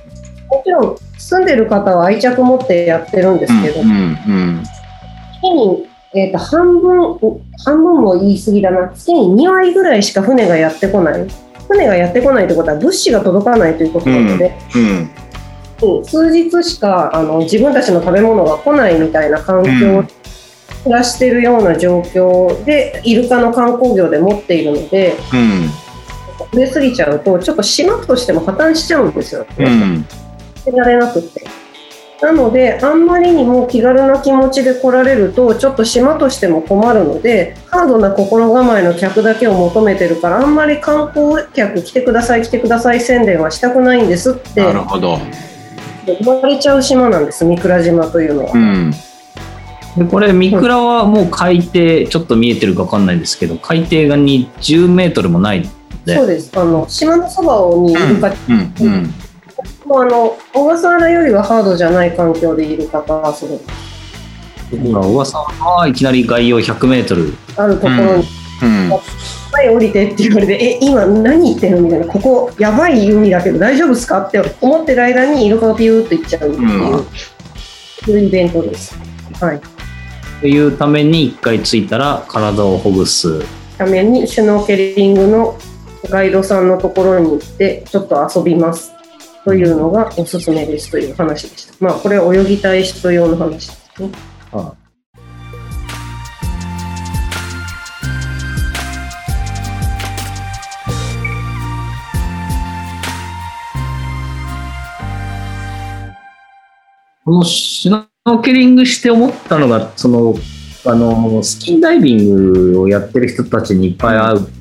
[0.50, 4.64] もちろん住んでる方は愛着持ってやってるんですけど、うんうん
[5.42, 7.18] 月に、えー、と半分、
[7.64, 11.28] 半分も言い過ぎだな、月に2割ぐらいしか船がやってこない。
[11.70, 15.10] 船がやってこないということは物資が届かないということなので、うんうん
[16.04, 20.06] 数日しかあの自分たちの食べ物が来ないみたいな環境うん。
[20.06, 20.14] で
[20.84, 25.70] 暮らしているような状況で、イルカの観光業で持っているので、うん。
[26.54, 30.06] 増えすぎちゃうと、ちょっと島としても破綻しちゃうんですよ、うんうん
[30.70, 31.46] 捨てられなくって。
[32.22, 45.18] なので、あんまりにも気軽な気持ちで来られると、ちょっと島としても困るので、ハードな心構えの客だけを求めてるから、あんまり観光客来てください、来てください宣伝はしたくないんですってなるほど。
[46.06, 48.52] 言われちゃう島なんです、三倉島というのは。
[48.54, 48.92] うん
[49.98, 51.74] でこれ三倉はもう海底
[52.08, 55.68] ちょっと見えてるか分かんないんですけど海底が20メートルもない
[56.06, 56.52] そうです。
[56.56, 59.14] あの島のそばにいる方うんうん
[59.90, 63.58] もあの小笠原よりはハードじゃない環境でいる方はそれ
[64.72, 67.34] 小笠原はいきなり概要100メートル。
[67.58, 68.24] あるところに。
[68.62, 68.90] うん。
[68.92, 77.08] はい、降りてって言われて、え、今何言ってんのみたいな、ここやばい海だけど大丈夫ですかって思ってる間にイルカがピューっと行っちゃうっていう、うん。
[78.06, 78.96] そういうイベントです。
[79.42, 79.62] はい。
[80.42, 83.44] というために一回着いたら体をほぐす。
[83.80, 85.58] ためにシュノーケリングの
[86.10, 88.94] ガイドさんのところに行って、ちょっと遊びます。
[89.46, 91.74] というのがおすすめですという話でした。
[91.86, 94.12] まあ、これは泳ぎたい人用の話ですね。
[107.26, 110.34] このシュノーケリングして思ったのがその
[110.84, 114.59] あのスキーダイビングをやってる人たちにいっぱい会う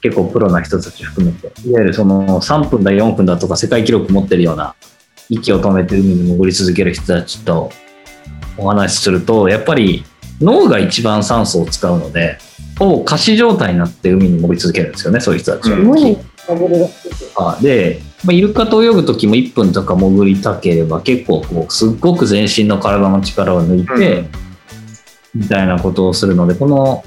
[0.00, 1.52] 結構プロな人たち含めて。
[1.64, 4.74] いわゆるその3分だ4分だとか世界記録持ってるような
[5.28, 7.70] 息を止めて海に潜り続ける人たちと
[8.56, 10.04] お話しするとやっぱり
[10.40, 12.38] 脳が一番酸素を使うので
[12.78, 15.78] ほぼ仮死状態になって海に潜り続けるんですよねそういう人たちは。
[15.78, 17.62] うん。
[17.62, 24.24] で、まあ、イルカと泳ぐ時も1分とか潜りたければ結構こうすっごく全身の体の力を抜いて、
[25.34, 27.04] みたいなことをするのでこの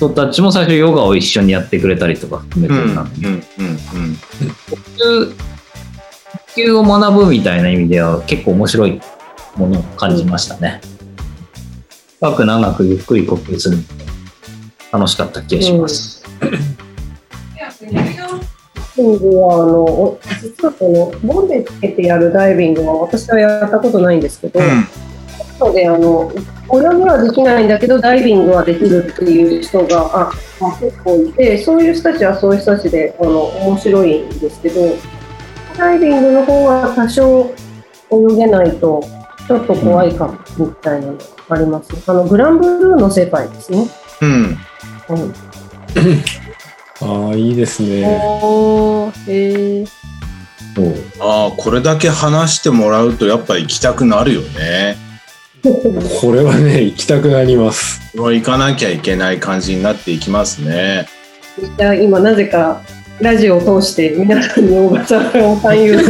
[0.00, 3.46] 人たちも最初ヨガを一緒にやってくれたりとか含めてうんうんなんで、うん呼
[4.96, 9.00] 吸呼吸を学ぶみたいな意味では結構面白い
[9.56, 10.80] ものを感じましたね。
[12.18, 13.82] 深く長くゆっくり呼吸するの
[14.90, 16.24] 楽しかった気がします。
[16.40, 16.50] ダイ
[18.96, 24.74] ビングはあのお実はこのボンでつけてやるダイビングは私はやったことないんですけど、うんな
[25.60, 26.32] のであの
[26.72, 34.80] 泳ぎはできないんだけどダイビングはできるっていう人がああ結構いてそういう人たちはそういう人たちであの面白いんですけど
[35.76, 37.54] ダイビングの方は多少
[38.10, 39.02] 泳げないと
[39.46, 43.88] ちょっと怖いかもみたいなのがあります、あのグランブルーの世界ですね。
[44.22, 44.30] うん
[45.08, 45.34] うん
[47.02, 48.06] ああ、いいですね。
[48.22, 49.86] おーへえ
[50.74, 54.96] そうああこれだけ話してもらうとやっぱ行きたくなるよね。
[55.62, 58.00] これはね、行きたくなります。
[58.16, 61.06] 行かなきゃいけない感じになっていきますね。
[61.76, 62.80] じゃあ今なぜか
[63.20, 65.96] ラジオを通して皆さんに小笠原を勧誘。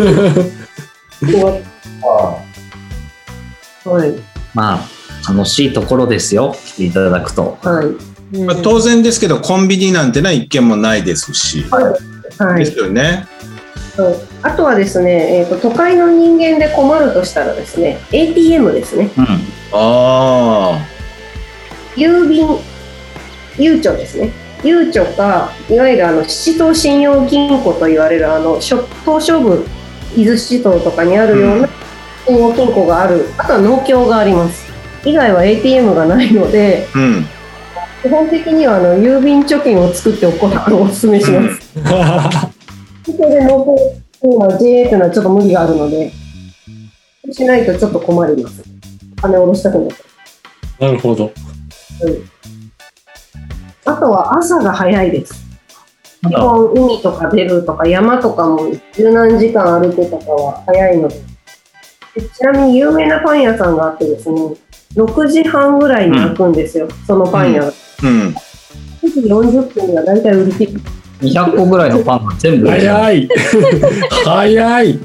[3.85, 4.15] はい、
[4.55, 7.59] まあ楽しいところですよ来ていただくと。
[7.63, 11.67] はい、まあ、当然ですけどコンビニなんてのは一軒もないですし。
[11.71, 11.85] はい
[12.59, 13.27] ですよね。
[14.01, 19.27] そうあとはですね、えーと、都会の人間で困るとしたらですね、ATM ですね、うん
[19.73, 20.79] あ
[21.95, 22.49] 郵便、
[23.59, 24.31] ゆうちょですね。
[24.65, 29.67] ゆうちょか、いわゆるあの七島信用銀行と言われるあのしょ東証部
[30.17, 31.69] 伊豆七島とかにあるような
[32.27, 34.73] 信用金庫がある、あとは農協があります。
[35.05, 37.25] 以外は ATM がないので、あ、うん。
[38.03, 41.61] 基本的にはあの郵便貯金を作っておくことをお勧めします。
[41.85, 42.60] そ
[43.21, 43.77] こで農協
[44.23, 46.11] 今 JA というのはちょっと無理があるので、
[47.31, 48.63] しないとちょっと困ります。
[49.17, 49.97] 金を下ろしたくなる。
[50.79, 51.31] なるほど。
[53.85, 55.35] あとは朝が早いです。
[56.21, 61.15] 基なんか本海とか出るとか山とかも十何時間歩くとかは早いので
[62.15, 64.39] でちなみに有名なパン屋さんがあってですね
[64.97, 68.35] 6時半ぐらいに開くんですよ、そのパン屋が、うん。
[69.03, 70.81] 時40分には大体売り切る。
[71.21, 73.29] 200個ぐらいのパンが全部早い。
[74.25, 74.99] 早い。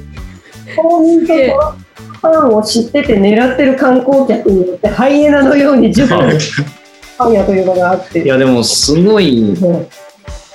[2.22, 6.38] パンを知ってて狙ってる観光客によってハイエナのように10分
[7.18, 8.22] パン屋というのがあって。
[8.22, 9.52] いやでもすごい。
[9.52, 9.88] うん。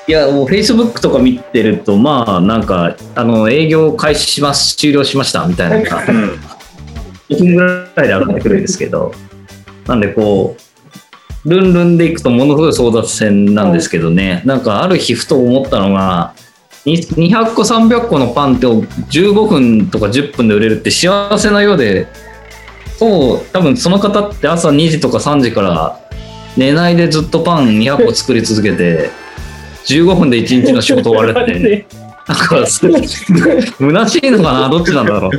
[0.07, 5.77] いやもうフェイスブックとか見てるとまあなんかあの営業開始します終了しましたみたいな。
[5.77, 6.39] のがうん
[7.29, 7.61] 1分ぐ
[7.95, 9.13] らいで上がってくるんですけど。
[9.87, 10.61] なんでこう
[11.45, 16.33] ルンルンでいくとものすごい争奪戦なんですけどね、なんかある日ふと思ったのが
[16.85, 22.07] に200個300個のパンって15分とか10分で売れるって幸せなようで
[22.97, 25.99] そう多分その方って朝2時とか3時から
[26.57, 29.09] 寝ないでずっとパン200個作り続けて
[29.85, 31.87] 15分で1日の仕事終わるって
[32.27, 33.07] なんかす虚
[34.07, 34.69] しいのかな？
[34.69, 35.31] どっちなんだろう？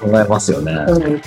[0.00, 0.72] 考えますよね。
[0.72, 1.20] うん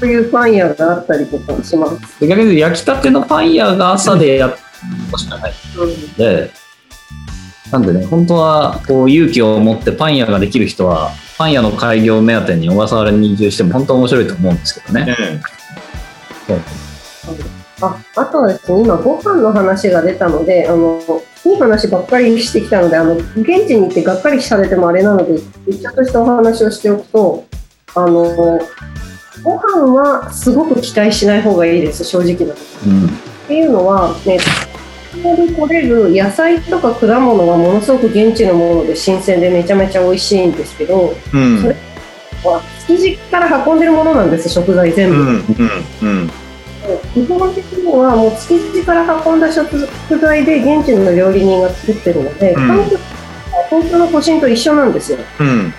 [0.00, 2.26] そういうパン屋があったりとかします。
[2.26, 4.56] 逆に焼きたてのパン屋が朝でやっ
[5.10, 6.50] としかないので、
[7.70, 15.16] なんでね、本当はこう勇気を持ってパン屋ができる人は、パン屋の開業目当てに小笠原に移住しても本当面白いと思うんですけどね。
[17.82, 20.98] ああとはですね、今、ご飯の話が出たので、あの
[21.44, 27.44] いい話ばっかりしてきたので、あの現地に行ってがっかりされてもあれなので、ちょっとしたお話をしておくと、
[27.94, 28.60] あの
[29.42, 32.92] ご飯はすごく期待しない方がいいです、正直なところ。
[32.92, 33.06] うん。
[33.06, 33.10] っ
[33.48, 34.38] ていうのは、ね、
[35.22, 41.74] ここで取れる野菜とか果物はものすごく現地のもので新鮮でめちゃめちゃ美味しいんですけど、うん。
[42.44, 45.16] は築地から運んでるものなんです、食材全部。
[45.16, 45.26] うん。
[45.28, 46.20] うん。
[46.22, 46.30] うん。
[47.14, 49.68] 基本的にはもう築地から運んだ食
[50.18, 52.84] 材で現地の料理人が作ってるので、うん
[53.68, 55.18] 東京の都心と一緒なんですよ。
[55.38, 55.72] うん。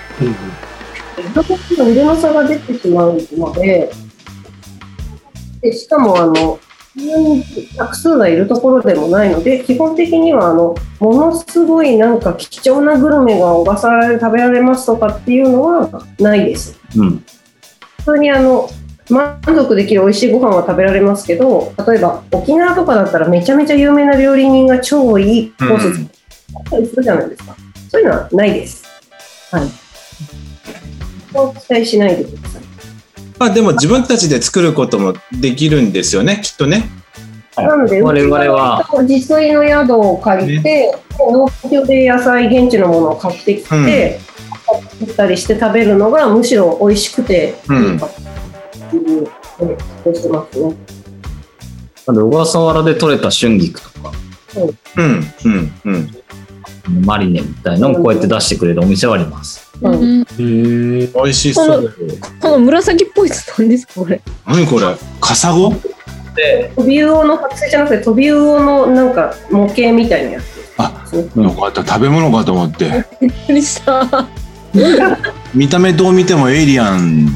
[1.33, 3.91] どこにも色の差が出てしまうので、
[5.61, 6.59] でしかもあの、
[7.77, 16.77] 客数がいるところでもないので、基本的にはあのものすごいなんか貴重なグルメが小笠原で食べられますとかっていうのはないです。
[16.97, 17.23] うん。
[17.99, 18.69] 普通にあの
[19.09, 26.07] 満足できる美味しいご飯は食べられますけど、例えば沖縄とかだったらめちゃめちゃ有名な料理人が超いいコース作っ
[26.69, 27.55] たりするじゃないですか。
[27.89, 28.83] そういうのはないです。
[29.51, 29.80] はい。
[31.33, 32.61] そう期待しないでください。
[33.39, 36.89] まあでも自分たちで作ることもできるんですよね、きっとね。
[37.57, 44.19] なので、我々は自炊の宿を借りて、農協で野菜、現地のものを買ってきて、
[44.99, 49.25] 作ったりして食べるのがむしろ美味しくていいかっていう、
[50.15, 50.75] してますね。
[52.07, 54.11] なんで小笠原で採れた春菊とか、
[54.97, 55.25] うん。
[55.45, 55.71] うん。
[55.85, 57.05] うん。
[57.05, 59.70] マリネみたいなのをこうやって出してくれるお店はあります。
[59.81, 61.93] うんうんへえ美味しそう。
[62.39, 64.21] この紫っぽいやつなんですかこれ？
[64.45, 64.95] 何これ？
[65.19, 65.73] カサゴ？
[66.35, 70.45] で、トビウオの剥製じゃなくてトビウオのなんか模型みたいなやつ
[70.77, 71.05] あ。
[71.35, 71.85] よかった。
[71.85, 73.05] 食べ物かと思って。
[73.19, 74.05] びっくりした。
[74.05, 74.27] は
[75.53, 77.27] 見た目どう見てもエイリアン。
[77.27, 77.31] い。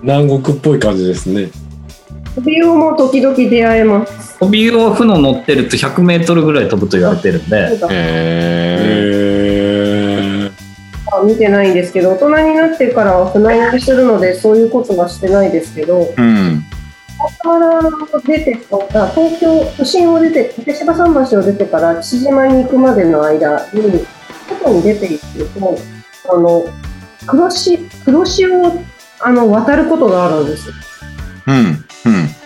[0.00, 1.50] 南国っぽい感じですね
[2.34, 4.31] トビウオも時々出会えます。
[4.42, 7.68] トビウオ船乗ってると100メートルぐらい飛ぶと言われてるんで、へへ
[10.48, 10.50] え
[11.24, 16.20] 見てないんですけど、大人になってからは船乗りするので、そういうことはしてないですけど、え。
[16.20, 16.64] うん。
[17.18, 17.90] 小笠原を
[18.26, 24.04] 出てから、東京、都心を出て、竹芝桟橋を出てから、父島に行くまでの間に、
[24.48, 25.78] 外に出ていくと、
[26.28, 26.64] あの、
[27.28, 28.82] 黒潮、黒潮を
[29.20, 30.74] あの渡ることがあるんですよ。
[31.46, 31.56] うん。
[31.56, 32.41] うん。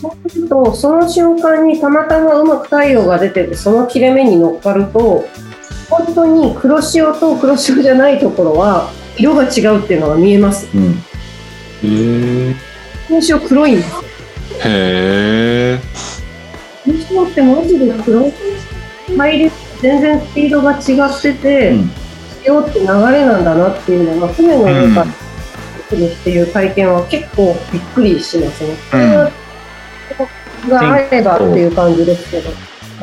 [0.00, 5.24] そうすると、その瞬間にたまたまうまく太陽が出てて、その切れ目に乗っかると、
[5.88, 10.68] 本当に黒潮と黒潮じゃないところは、色が違うっていうのが見えます。
[10.74, 10.92] うん。
[11.82, 12.54] へえ
[13.08, 14.02] 黒潮黒いんですよ。
[14.64, 15.80] へえ。
[16.84, 18.32] 黒潮ってマジで黒い。
[19.16, 19.50] 入り
[19.82, 21.90] 全然スピードが違ってて、うん
[22.42, 22.90] 潮って流れ
[23.26, 25.06] なんだなっていうのが、船の上から
[25.90, 28.74] 来るっていう体験は結構びっくりしますね。
[28.90, 29.30] これは
[30.68, 32.50] があればっていう感じですけど、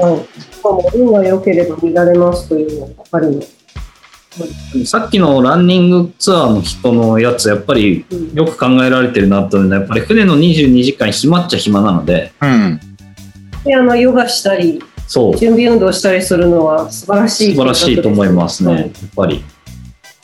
[0.04, 0.48] はい。
[0.64, 3.48] も運が良ければ見られますというのがあるので。
[4.86, 12.80] さっきのランニングツアーの人のやつ、やっぱりうんよく考えられてるなというのは、やっぱり船の22時間暇っちゃ暇なので、うん。
[13.64, 19.44] であのヨガしたり、そう、準備運動したりするのは素晴らしい素晴らしいと思いますね、やっぱり。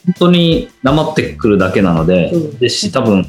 [0.05, 3.25] 本当に黙ってくるだけなので、うんですし、多分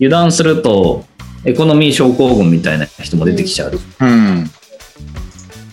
[0.00, 1.04] 油断すると、
[1.44, 3.72] エコノミー症候群みたいな人も出てきちゃう。
[4.00, 4.50] うん。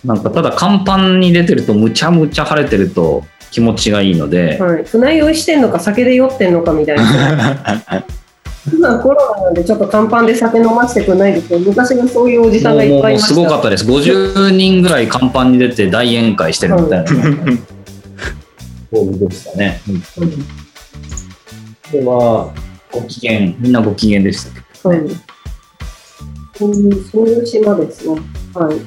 [0.05, 8.03] なんかただ甲板に出てるとむちゃむちゃ晴れてると気持ちがいいので、はい、船酔いしてんのか酒で酔ってんのかみたいな
[8.73, 13.33] 今コロナなんでちょっと短パンで酒飲ませてくれないですけど、昔はそういうおじさんがいっぱいいました。
[13.33, 13.85] すごかったです。
[13.85, 17.09] 50人ぐらい甲板に出て大宴会してるみたいな。
[17.09, 17.15] そ
[19.01, 19.81] うでしたね。
[21.91, 22.53] では、
[22.91, 24.89] ご機嫌、みんなご機嫌でしたけど。
[24.89, 24.99] はい。
[26.57, 28.19] そういうそういう島ですね。
[28.53, 28.77] はい。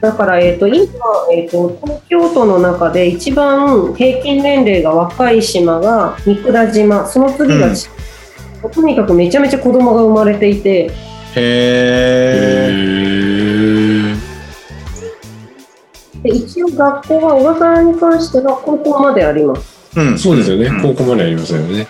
[0.00, 0.84] だから、えっ、と、今、
[1.32, 7.74] えっ、と、東京都の中で一番平均年齢が若い島が三倉島、その次が、うん
[8.72, 10.90] とにかくめちゃめちゃ子供が生まれていて、へ
[11.36, 12.98] え。
[16.22, 19.78] で一応学校は小笠原に関しては高校まであります。
[19.96, 20.18] うん。
[20.18, 20.82] そうですよねうん。
[20.82, 21.86] 高校までありますよね。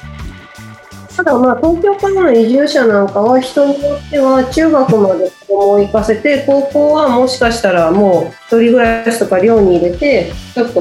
[1.19, 10.81] ただまあ東京からの移住者なんかは人によっては中学まで子供を行かせて高校はもしかしたらもう一人暮らしとか寮に入れてちょっと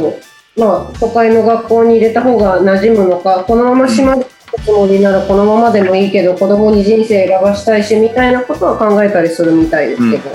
[0.56, 4.28] まあ都会の学校に入れた方が馴染むのかこのまま島で
[4.64, 10.30] つもりならこのままでもいいけど子供に人生選ばしたいしみたいなことは考えたりするみたいですけど、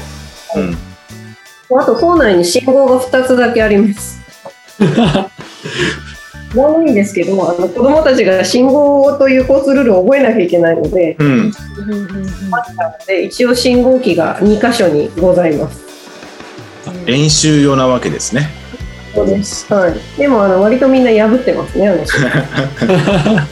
[1.71, 1.81] うん。
[1.81, 4.21] あと校内に信号が2つだけあります。
[6.55, 11.27] 悪いんですけどあの子供たちが信号という交通ルールを覚えなきゃいけないのでうん。
[11.27, 12.33] うんうんうん
[13.07, 15.83] で一応信号機が2箇所にございます。
[17.07, 18.51] 練習用なわけですね。
[19.15, 19.73] そうです。
[19.73, 19.95] はい。
[20.19, 21.89] でもあの割とみんな破ってますね。
[21.89, 22.03] あの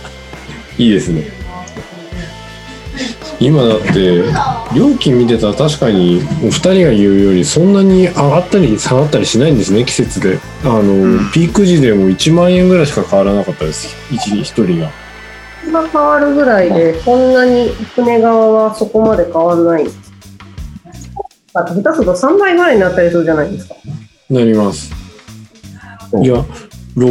[0.79, 1.40] いいですね。
[3.41, 4.23] 今だって
[4.77, 14.91] 料金見てたら確かにお二人が言うよりそんなに上がったり下がったりしないんですね季節であの、んピーク時でも1万円ぐらいしか変わらなかったです一一人が
[15.73, 19.87] が変わるぐらいでそんなに船側はそこまで変わらない。
[21.53, 23.75] あ下手すると3倍ぐらいになったりするじゃないですか。
[24.29, 24.93] なります
[26.23, 26.45] いや
[26.95, 27.09] ろ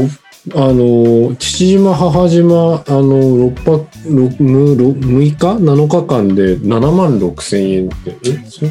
[0.56, 8.40] あの父島母島あの6泊6 6日？7日間で7万6千円ってえ？
[8.46, 8.66] そ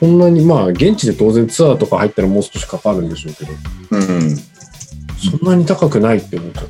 [0.00, 3.52] そんなにまあ現地で当然ツアーとか入ったらもう少しかかるんでしょうけど。
[3.92, 4.36] うん。
[4.36, 6.62] そんなに高くないって思った？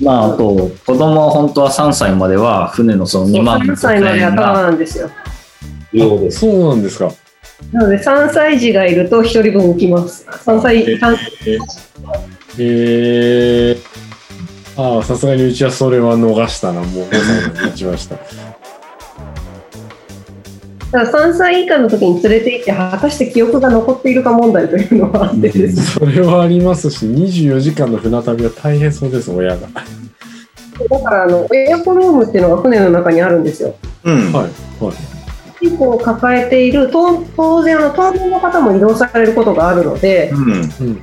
[0.00, 5.10] まあ、あと、子供は本当は3歳までは船のその2万3歳までは円タダがなんですよ。
[6.30, 7.10] そうなんですか
[7.72, 10.26] なので3歳児がいると1人分浮きます。
[10.28, 11.16] 3歳え3
[12.58, 13.76] へえ
[14.76, 16.80] ああさすがにうちはそれは逃したな。
[16.80, 17.10] もう5
[17.54, 18.16] 歳に打ちました。
[18.16, 18.22] だ
[21.04, 25.50] から3歳以下の時に連れて行って果たして記憶が残っているか問題というのがあって。
[25.50, 29.68] ですねそれはありますし24時間の船旅は大変そうです親が。
[30.88, 33.74] だからあの親子ルームっていうのが船の中にあるんですよ。
[34.04, 34.32] うん。
[34.32, 34.44] はい
[34.82, 35.17] はい
[35.60, 40.52] 結構抱えている当当然あの島民の方も移動されることがあるのでうん。
[40.52, 40.56] う
[40.90, 41.02] ん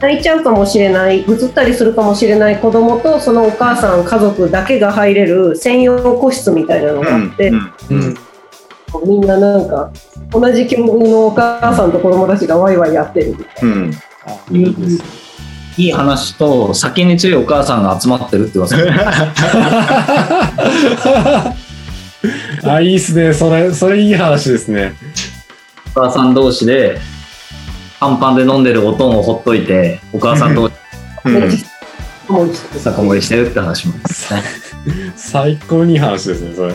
[0.00, 8.14] 泣いちゃうかもしれないぐずったりするかもしれない子供とそのお母さん家族だけが入れる専用個室みたいなのがあって、うんうん
[9.04, 9.92] みんななんか
[10.30, 13.92] 同じ境遇のお母さんと子供たちがワイワイやってるみたいうん。
[14.50, 15.02] いいです
[15.76, 18.76] いい話と、酒に強いお母さんが集まってるって噂。
[22.64, 23.32] あいいっすね。
[23.32, 24.94] それそれいい話ですね。
[25.96, 26.98] お母さん同士で、
[28.00, 30.74] パンパンで飲んでるおとんをほっといて、お母さん同士
[32.72, 34.34] で酒盛りしてるって話もです。
[34.34, 34.42] ね。
[35.16, 36.74] 最高にいい話ですねそれ。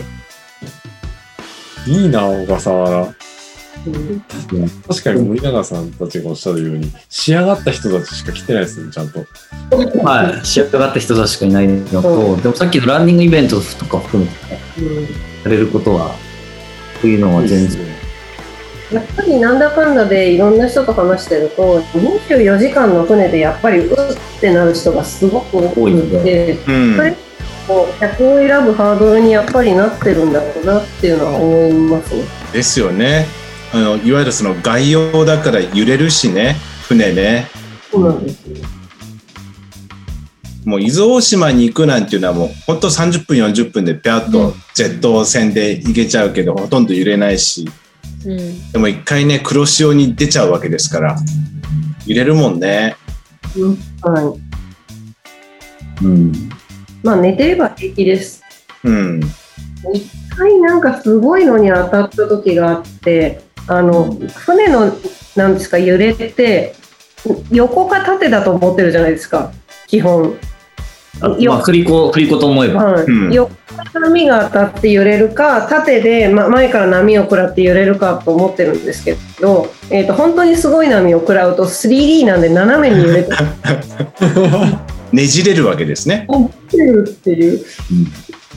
[1.88, 2.98] いいな小笠原。
[3.02, 3.14] うん
[4.88, 9.26] 確かに森永さんたちがおっしゃるように仕上がった人たちしか来てないですねちゃんと。
[10.04, 10.46] はい。
[10.46, 14.36] 仕上がった人たちしかいないのと、でもさっきのランニングイベントとか含めて
[14.82, 16.16] うんやれることは、
[17.02, 17.82] というのは全然。
[18.92, 23.96] やっぱりなんだかんだでいろんな人と話してると24時間の船でやっぱりうっ
[24.40, 26.96] てなる人がすごく多多いのくてうん。
[26.96, 27.16] それ
[27.68, 32.24] こう客を選ぶハードルにやっぱりなってるんだろうなっていうのは思いますね。
[32.52, 33.26] ですよね。
[33.74, 36.56] あの、いわゆるその外洋だから揺れるしね。
[36.88, 37.48] 船ね。
[37.90, 38.83] そうなんですよ
[40.66, 47.70] もう伊豆大島に行くなんていうのはもう本当30分40分でピャッとジェット船で行けちゃうけどほとんど揺れないし
[48.26, 51.18] うんでも一回ね黒潮に出ちゃうわけですから
[52.06, 52.96] 揺れるもんね
[54.02, 54.38] は
[56.02, 56.06] い。
[56.06, 56.32] うん。
[57.04, 58.44] まあ寝てれば平気です。
[58.84, 59.20] うん
[59.94, 64.94] 一回なんかすごいのに当たった時があって、あの、船の、
[65.36, 66.74] なんですか、揺れって、
[67.52, 69.52] 横か縦だと思ってるじゃないですか、
[69.88, 70.38] 基本。
[71.22, 72.84] あまあ、振り子、振り子と思えば。
[72.84, 83.32] はいうん横から波が当たって揺れるか縦で、ま、前から波を食らって揺れるかと思ってるんですけど、えー、と本当にすごい波を食らうと 3D なんで斜めに揺れて
[85.12, 86.28] ねじれるわけですね
[86.70, 87.64] てるっていう、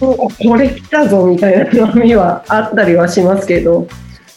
[0.01, 3.87] もうこれ来たぞみたいな波はあったりはしますけど、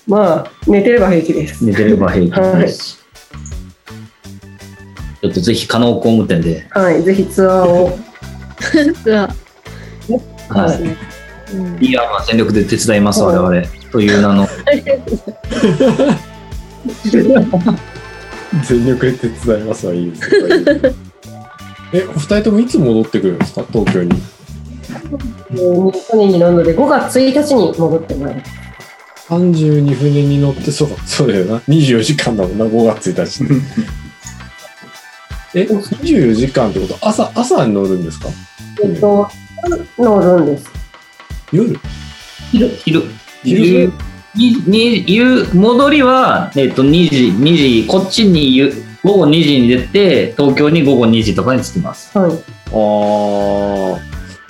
[0.08, 1.64] まあ、寝てれば平気です。
[1.64, 3.00] 寝てれば平気です。
[5.22, 6.66] ちょっとぜひ、加納工務店で。
[6.72, 8.00] はい、ぜひツアーを。
[9.06, 9.30] が、
[10.50, 10.84] はい。
[11.56, 13.64] うんいや、まあ全力で手伝います、我々。
[13.92, 14.48] という名の。
[18.64, 20.30] 全力で手伝いますはいいですね。
[21.94, 23.64] え、お二人ともいつ戻ってくるんですか？
[23.72, 24.12] 東京に。
[25.52, 28.52] もう去年になるので、5月1日に戻ってまいります。
[29.30, 31.58] 32船に乗って、そうか、そうだよな。
[31.68, 33.44] 24時間だもんな、5月1日。
[35.56, 36.98] え、24時間ってこと？
[37.02, 38.30] 朝、朝に乗るんですか？
[38.84, 39.28] えっと、
[39.98, 40.70] 乗るんです。
[41.52, 41.80] 夜？
[42.52, 42.70] 昼。
[42.70, 43.04] 昼。
[43.44, 43.92] 昼？
[44.36, 48.72] にに夕戻りは、えっと、2時、2時、こっちに夕
[49.04, 52.16] 午後2時に出て、東京に午後2時とかに着きます。
[52.18, 52.32] はい。
[52.32, 54.00] あー。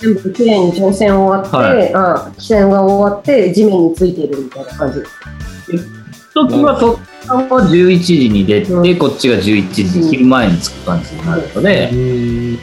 [0.00, 5.99] 全部きれいに乗船終わって、はいあ、汽船が終わって、地面についてるみたいな感じです。
[6.34, 12.58] 時は、とは11時に出て、うんこっちが11時、うん昼前に着く感じになるので、ん。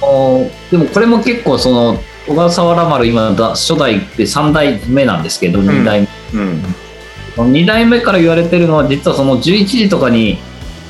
[0.00, 7.52] おでもこれも結構その小笠原丸今だ初代って3代目なんですけど、2代目うん。
[7.52, 10.38] 2代目から言われてるのは実はその11時とかに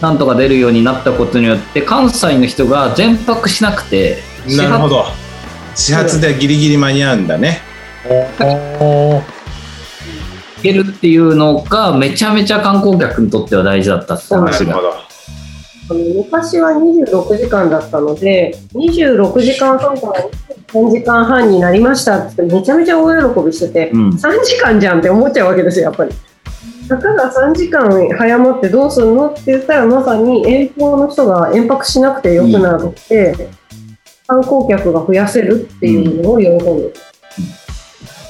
[0.00, 5.04] なんとか出るようになったことによって関西の人が全泊しなくてなるほど。
[5.74, 7.60] 始発でギリギリ間に合うんだね。
[8.04, 9.37] あー。
[10.58, 14.78] 行けるっていうのがめちゃめちゃ観光客にとっては大事だったってな話が。
[15.90, 20.28] あの昔は26時間だったので、26時間半から
[20.66, 26.10] 3時間半になりましたってめちゃめちゃ大喜びしてて、うん3時間じゃんって思っちゃうわけですよ、やっぱり。
[26.88, 33.48] たかが3時間早まってどうするのって言ったらまさに遠方の人が遠泊しなくてよくなるって、
[34.26, 36.94] 観光客が増やせるっていうのを喜んでる。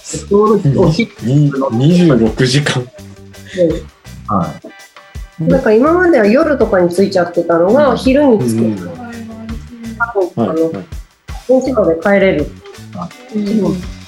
[0.09, 2.83] ちょうどお昼に26時間。
[4.27, 4.55] は
[5.39, 8.91] いなんか今までは夜とかに着いちゃってたのが昼に着く、
[9.99, 10.85] あのはいはい。
[11.59, 12.47] 現地まで帰れる。
[13.35, 13.99] うん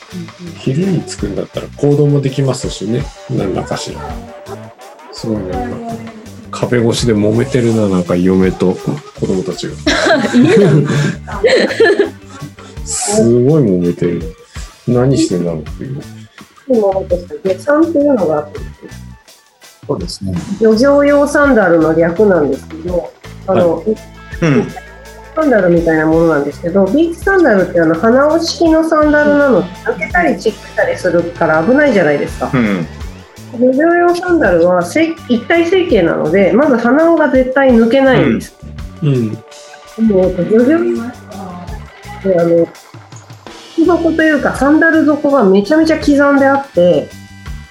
[0.58, 3.04] 昼に着くんだったら行動もできますしね。
[3.30, 4.00] 何らかしら。
[5.12, 5.76] すごいなんか、
[6.50, 8.74] 壁越しで揉めてるな、なんか嫁と
[9.20, 9.74] 子供たちが。
[12.84, 14.34] すごい揉めてる。
[14.94, 15.98] 何してんだろうっていう。
[15.98, 16.02] っ
[17.92, 18.58] ていうのがあって、
[19.86, 23.12] そうですね漁場用サンダルの略なんですけど、
[23.46, 23.96] あの、うん。
[25.34, 32.50] サンダルみたいなものなんですけど、ビーチサンダルってあの鼻押式のサンダルなので、抜けたりちったりするから危ないじゃないですか。
[32.52, 32.86] うん。
[33.58, 38.56] 用サンダルは正一体成形なので、まず鼻緒が絶対抜けないんです。
[39.02, 39.32] うん。
[39.32, 39.40] で
[40.14, 40.94] も漁場用
[42.22, 42.68] であの、
[43.80, 47.08] 靴底というかサンダル底がめちゃめちゃ刻んであって、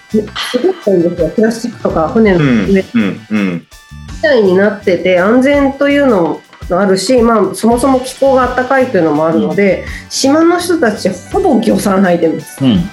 [0.09, 0.21] す
[0.65, 1.29] ごくいいんですよ。
[1.29, 2.71] プラスチックとか船のうん。
[2.71, 3.27] 上うん。
[3.29, 3.53] うん。
[3.55, 6.41] みたいになってて安全というのも
[6.79, 12.89] あるし、まあ、そもそも気候が暖かいというのもあるので、島の人たちほぼ漁産履いてるんですうん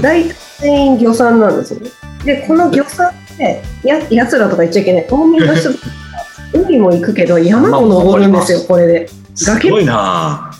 [0.00, 1.90] 大体全員漁産なんですよね
[2.24, 5.88] でこの漁産ってややつらとか言っちゃいけない島民の人たちが
[6.52, 10.53] 海も行くけど山も登るんですよ これです崖ごいな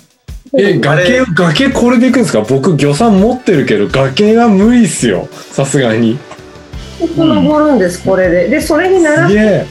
[0.57, 2.41] え、崖、崖これで行くんですか？
[2.43, 5.29] 僕、漁産持ってるけど、崖は無理っすよ。
[5.33, 6.19] さすがに。
[7.17, 9.67] 登るんですこれででそれに習って。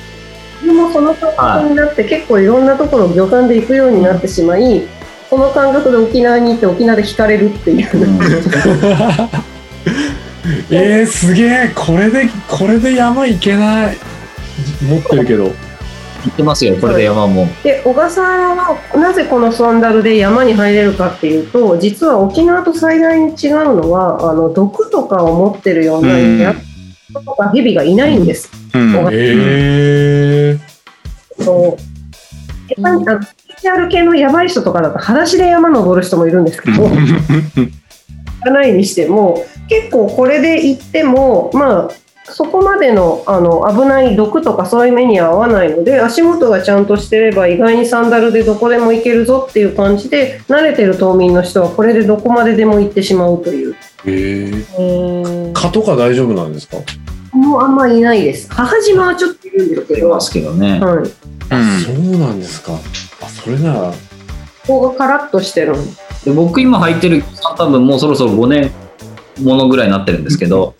[0.61, 4.83] 自分もその感覚になって結構いろんなところを漁産で行くようになってしまい
[5.29, 7.87] その感覚で沖縄に行って沖縄で引かれるっていう。
[10.69, 11.71] えー、すげえ。
[11.73, 13.97] これで、これで山行けない。
[14.81, 15.51] 持ってるけど。
[16.23, 28.49] 行ってますよこれで山もで小笠原はなぜこのサンダルで山に入れるかっていうと実は沖縄と最大に違うのはあの毒とかを持ってるようなうんやつとか蛇がいないんです。
[28.73, 29.09] うん。
[29.11, 30.73] えー。
[31.43, 37.71] そうあの PCR 系のやばい人とかだと裸足で山登る人もいるんですけど行
[38.43, 41.89] かないにしても結構これで行ってもまあ
[42.25, 53.75] そこまでのあの危ない毒とかそういう目には合わないので足元がちゃんとしてれば意外にサンダルでどこでも行けるぞっていう感じで慣れてる島民の人はこれでどこまででも行ってしまうという。
[54.05, 55.47] えー。
[55.47, 56.77] うん蚊とか大丈夫なんですか？
[57.31, 58.51] もうあんまいないです。
[58.51, 60.79] 母島はちょっといるんですけど、はい、いますけどね。
[60.81, 61.05] こうん。
[61.05, 62.73] そうなんですか。
[63.21, 63.93] あ、それなら。
[64.67, 65.91] こがカラッとしてるんで
[66.25, 68.71] で僕今履いてる予算多分もうそろそろ5年
[69.41, 70.75] ものぐらいになってるんですけど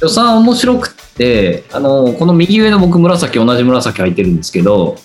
[0.00, 4.96] 予算面白くってあのこの右上の僕紫同じ紫履いてるんですけど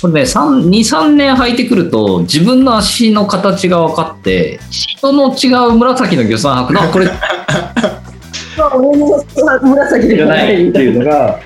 [0.00, 9.24] これね、3 2、3年履いてくると、自分の足の形が分かって、人の違う紫の魚さん履くの、あこれまあ、 俺も
[9.62, 10.88] 紫でじゃはなないってい。
[10.88, 11.38] うのが、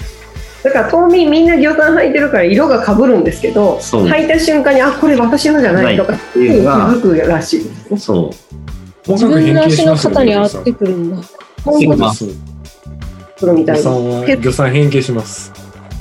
[0.62, 7.65] だから島民みんな魚探履いてるから色が被るんですけど履いた瞬間にあこれ私のじゃないとかっていうのが、気づくらしい。
[7.65, 8.31] ですねそ
[9.07, 9.12] う。
[9.12, 11.23] 自分の足の型に合ってくるんだ。
[11.62, 12.28] そういうことそう
[13.37, 15.53] するみたいな、魚さんは魚さん変形します。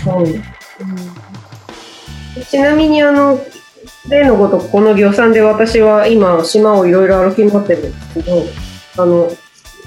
[0.08, 0.56] うん
[2.50, 3.40] ちなみにあの
[4.10, 8.44] 例のごとくこの漁産で私は今島をいろいろ歩き回ってるんですけど
[8.98, 9.32] あの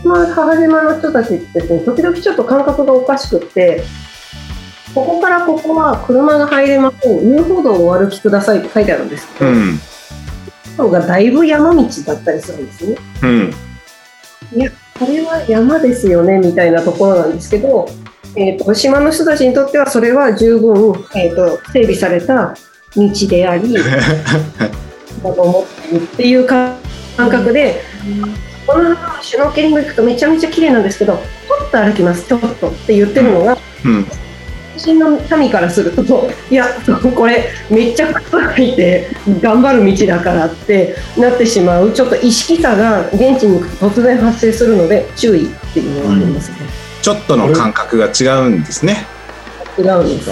[0.05, 3.83] まあ母島の人たちってですね時々ちょっと感覚がおかしくって
[4.95, 9.79] ここからここは車が入れません遊歩道をお歩きくださいって書いてあるんですけど、うん。
[10.77, 12.97] 道がだいぶ山道だったりするんですね。
[13.23, 13.55] うん。
[14.55, 17.89] いや、これは山ですよねみたいなところなんですけど、
[18.37, 22.55] えー、と島の人たちにとってはそれは十分、えー、と整備された
[22.97, 23.75] 道であり
[25.23, 26.77] だと思ってるっていう感
[27.17, 27.83] 覚で、
[28.67, 34.05] このシュノーケリング行くとめちゃめちゃ綺麗なんですけどちょっと歩きますちょっとって言ってるのが、うん。
[34.05, 34.28] 都
[34.79, 36.67] 心の民からすると いや
[37.15, 39.09] これめっちゃ靴履いて
[39.41, 46.57] 頑張る道だからってなってしまうちょっと意識差が現地に行くと突然発生するので注意っていうのがありますね。
[47.03, 49.07] ちょっとの感覚が違うんですね。
[49.79, 50.31] 違うんです。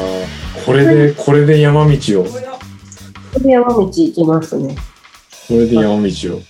[0.65, 2.31] これで、これで山道を、こ
[3.45, 4.75] 山道行きますね。
[5.51, 6.43] れで山道を。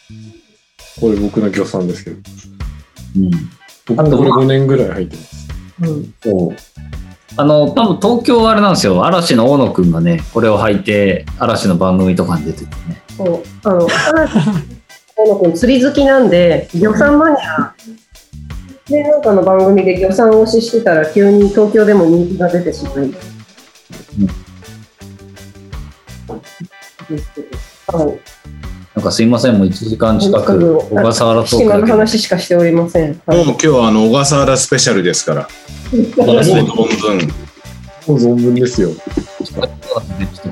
[1.01, 2.17] これ僕の魚さんですけど。
[3.17, 3.31] うん。
[3.87, 5.49] 僕もこれ5年ぐらい入ってます。
[5.83, 6.57] うん、そう。
[7.39, 9.05] あの、多分東京はあれなんですよ。
[9.05, 13.03] 嵐の大野くんがね、これを履いて、嵐の番組とかに出ててね。
[13.17, 13.87] そうあの、
[15.17, 17.75] 大野君釣り好きなんで、漁産マニア。
[18.89, 23.11] で、なんかの番組で漁産推ししてたら、急に東京でも人気が出てしまい。
[27.09, 27.43] ですけ
[27.93, 28.19] どはい。
[28.97, 33.21] なんかすいません、もう1時間近く、小笠原トーク話しかしておりません。
[33.27, 35.49] はいもう今日はあの小笠原スペシャルですから。
[36.17, 37.29] どもう存分。
[38.07, 38.89] もう存分ですよ。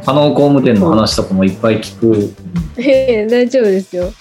[0.04, 2.34] 加納工務店の話とかもいっぱい聞く。
[2.76, 4.12] ええ大丈夫ですよ。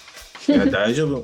[0.47, 1.21] いや大丈夫。